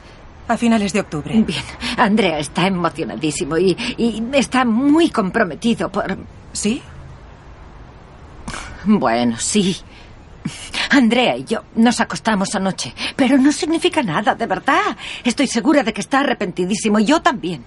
[0.47, 1.35] A finales de octubre.
[1.43, 1.63] Bien,
[1.97, 6.17] Andrea está emocionadísimo y, y está muy comprometido por...
[6.53, 6.81] ¿Sí?
[8.85, 9.77] Bueno, sí.
[10.91, 14.97] Andrea y yo nos acostamos anoche, pero no significa nada, de verdad.
[15.25, 17.65] Estoy segura de que está arrepentidísimo, y yo también.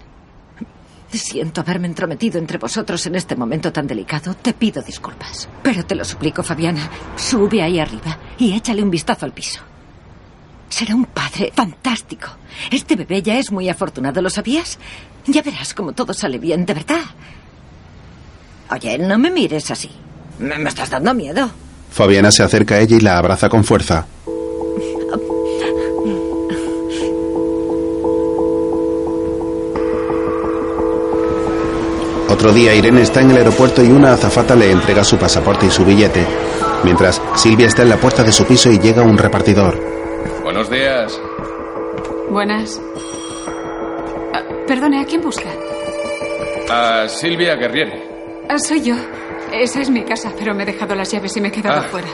[1.12, 4.34] Siento haberme entrometido entre vosotros en este momento tan delicado.
[4.34, 5.50] Te pido disculpas.
[5.62, 6.90] Pero te lo suplico, Fabiana.
[7.16, 9.60] Sube ahí arriba y échale un vistazo al piso.
[10.70, 12.28] Será un padre fantástico.
[12.72, 14.80] Este bebé ya es muy afortunado, ¿lo sabías?
[15.26, 17.02] Ya verás cómo todo sale bien, de verdad.
[18.70, 19.92] Oye, no me mires así.
[20.40, 21.52] Me, estás dando miedo.
[21.92, 24.08] Fabiana se acerca a ella y la abraza con fuerza.
[32.42, 35.70] Otro día Irene está en el aeropuerto y una azafata le entrega su pasaporte y
[35.70, 36.26] su billete,
[36.84, 39.80] mientras Silvia está en la puerta de su piso y llega un repartidor.
[40.42, 41.22] Buenos días.
[42.32, 42.82] Buenas.
[44.34, 45.52] Ah, perdone, ¿a quién busca?
[46.72, 48.02] A Silvia Guerrieri.
[48.50, 48.96] Ah, soy yo.
[49.54, 51.90] Esa es mi casa, pero me he dejado las llaves y me he quedado Ah.
[51.92, 52.08] fuera.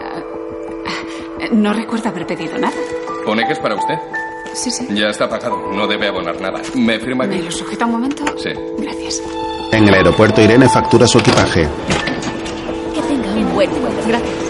[0.00, 2.72] Ah, no recuerdo haber pedido nada.
[3.22, 3.96] Pone que es para usted.
[4.54, 4.88] Sí, sí.
[4.92, 5.58] Ya está pagado.
[5.74, 6.62] No debe abonar nada.
[6.74, 7.44] ¿Me firma ¿Me aquí?
[7.44, 8.24] lo sujeta un momento?
[8.38, 8.48] Sí.
[8.78, 9.22] Gracias.
[9.72, 11.68] En el aeropuerto Irene factura su equipaje.
[12.94, 13.70] Que tenga un buen.
[14.06, 14.48] Gracias.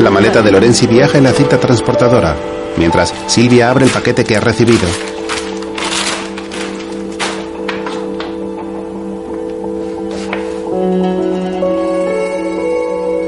[0.00, 2.36] La maleta de Lorenzi viaja en la cinta transportadora,
[2.76, 4.86] mientras Silvia abre el paquete que ha recibido.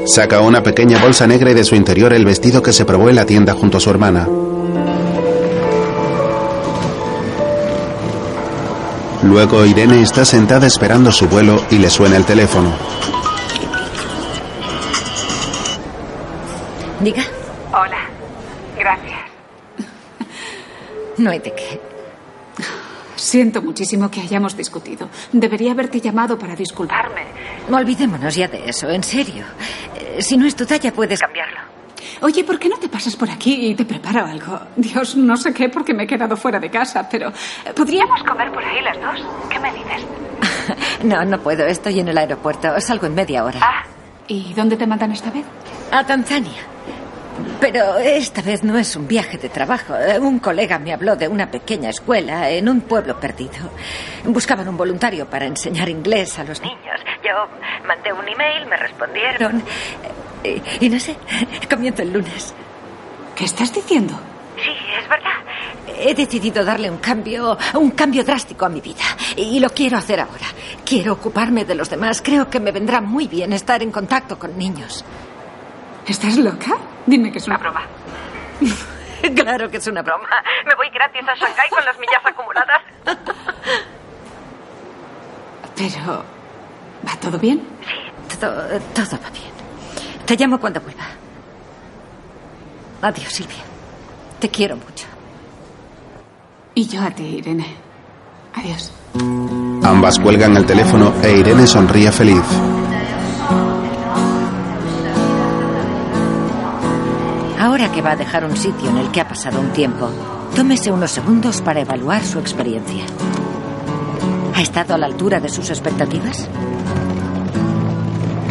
[0.07, 3.15] Saca una pequeña bolsa negra y de su interior el vestido que se probó en
[3.15, 4.27] la tienda junto a su hermana.
[9.31, 12.69] Luego Irene está sentada esperando su vuelo y le suena el teléfono.
[16.99, 17.23] Diga,
[17.71, 18.09] Hola.
[18.77, 19.19] Gracias.
[21.17, 21.79] no hay de qué.
[23.15, 25.07] Siento muchísimo que hayamos discutido.
[25.31, 27.23] Debería haberte llamado para disculparme.
[27.71, 29.45] Olvidémonos ya de eso, en serio.
[29.95, 31.59] Eh, Si no es tu talla, puedes cambiarlo.
[32.21, 34.59] Oye, ¿por qué no te pasas por aquí y te preparo algo?
[34.75, 38.51] Dios, no sé qué porque me he quedado fuera de casa, pero eh, podríamos comer
[38.51, 39.25] por ahí las dos.
[39.49, 40.05] ¿Qué me dices?
[41.03, 41.65] No, no puedo.
[41.65, 42.79] Estoy en el aeropuerto.
[42.79, 43.59] Salgo en media hora.
[43.61, 43.83] Ah,
[44.27, 45.43] ¿y dónde te mandan esta vez?
[45.91, 46.61] A Tanzania.
[47.59, 49.95] Pero esta vez no es un viaje de trabajo.
[49.95, 53.71] Eh, Un colega me habló de una pequeña escuela en un pueblo perdido.
[54.25, 56.99] Buscaban un voluntario para enseñar inglés a los niños.
[57.23, 57.31] Yo
[57.87, 59.63] mandé un email, me respondieron.
[60.43, 61.15] Y, y no sé,
[61.69, 62.53] comienzo el lunes.
[63.35, 64.13] ¿Qué estás diciendo?
[64.55, 65.31] Sí, es verdad.
[65.97, 69.03] He decidido darle un cambio, un cambio drástico a mi vida.
[69.35, 70.47] Y lo quiero hacer ahora.
[70.85, 72.21] Quiero ocuparme de los demás.
[72.21, 75.03] Creo que me vendrá muy bien estar en contacto con niños.
[76.07, 76.77] ¿Estás loca?
[77.05, 77.81] Dime que es una broma.
[79.35, 80.27] Claro que es una broma.
[80.65, 82.81] Me voy gratis a Shanghái con las millas acumuladas.
[85.75, 86.23] Pero...
[87.07, 87.61] ¿Va todo bien?
[88.39, 88.51] Todo,
[88.93, 89.50] todo va bien.
[90.31, 91.03] Te llamo cuando vuelva.
[93.01, 93.65] Adiós, Silvia.
[94.39, 95.05] Te quiero mucho.
[96.73, 97.65] Y yo a ti, Irene.
[98.53, 98.93] Adiós.
[99.83, 102.45] Ambas cuelgan el teléfono e Irene sonríe feliz.
[107.59, 110.09] Ahora que va a dejar un sitio en el que ha pasado un tiempo,
[110.55, 113.03] tómese unos segundos para evaluar su experiencia.
[114.55, 116.47] ¿Ha estado a la altura de sus expectativas?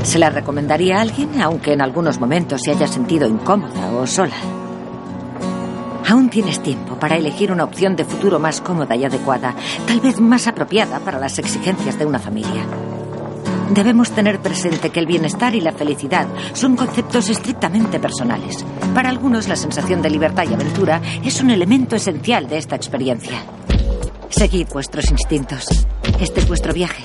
[0.02, 4.36] ¿Se la recomendaría a alguien, aunque en algunos momentos se haya sentido incómoda o sola?
[6.08, 9.54] Aún tienes tiempo para elegir una opción de futuro más cómoda y adecuada,
[9.86, 12.64] tal vez más apropiada para las exigencias de una familia.
[13.70, 18.64] Debemos tener presente que el bienestar y la felicidad son conceptos estrictamente personales.
[18.92, 23.44] Para algunos la sensación de libertad y aventura es un elemento esencial de esta experiencia.
[24.30, 25.86] Seguid vuestros instintos.
[26.18, 27.04] Este es vuestro viaje.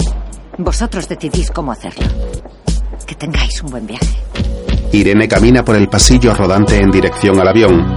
[0.58, 2.08] Vosotros decidís cómo hacerlo.
[3.06, 4.18] Que tengáis un buen viaje.
[4.92, 7.96] Irene camina por el pasillo rodante en dirección al avión.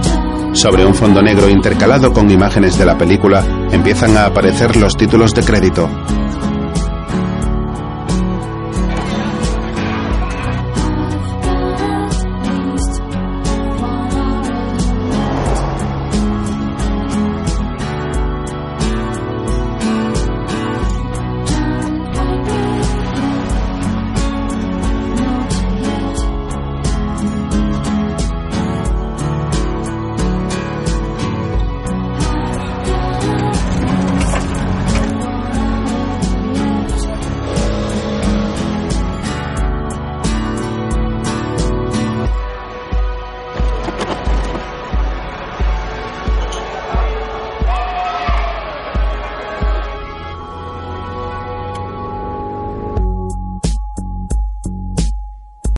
[0.53, 5.33] Sobre un fondo negro intercalado con imágenes de la película empiezan a aparecer los títulos
[5.33, 5.89] de crédito.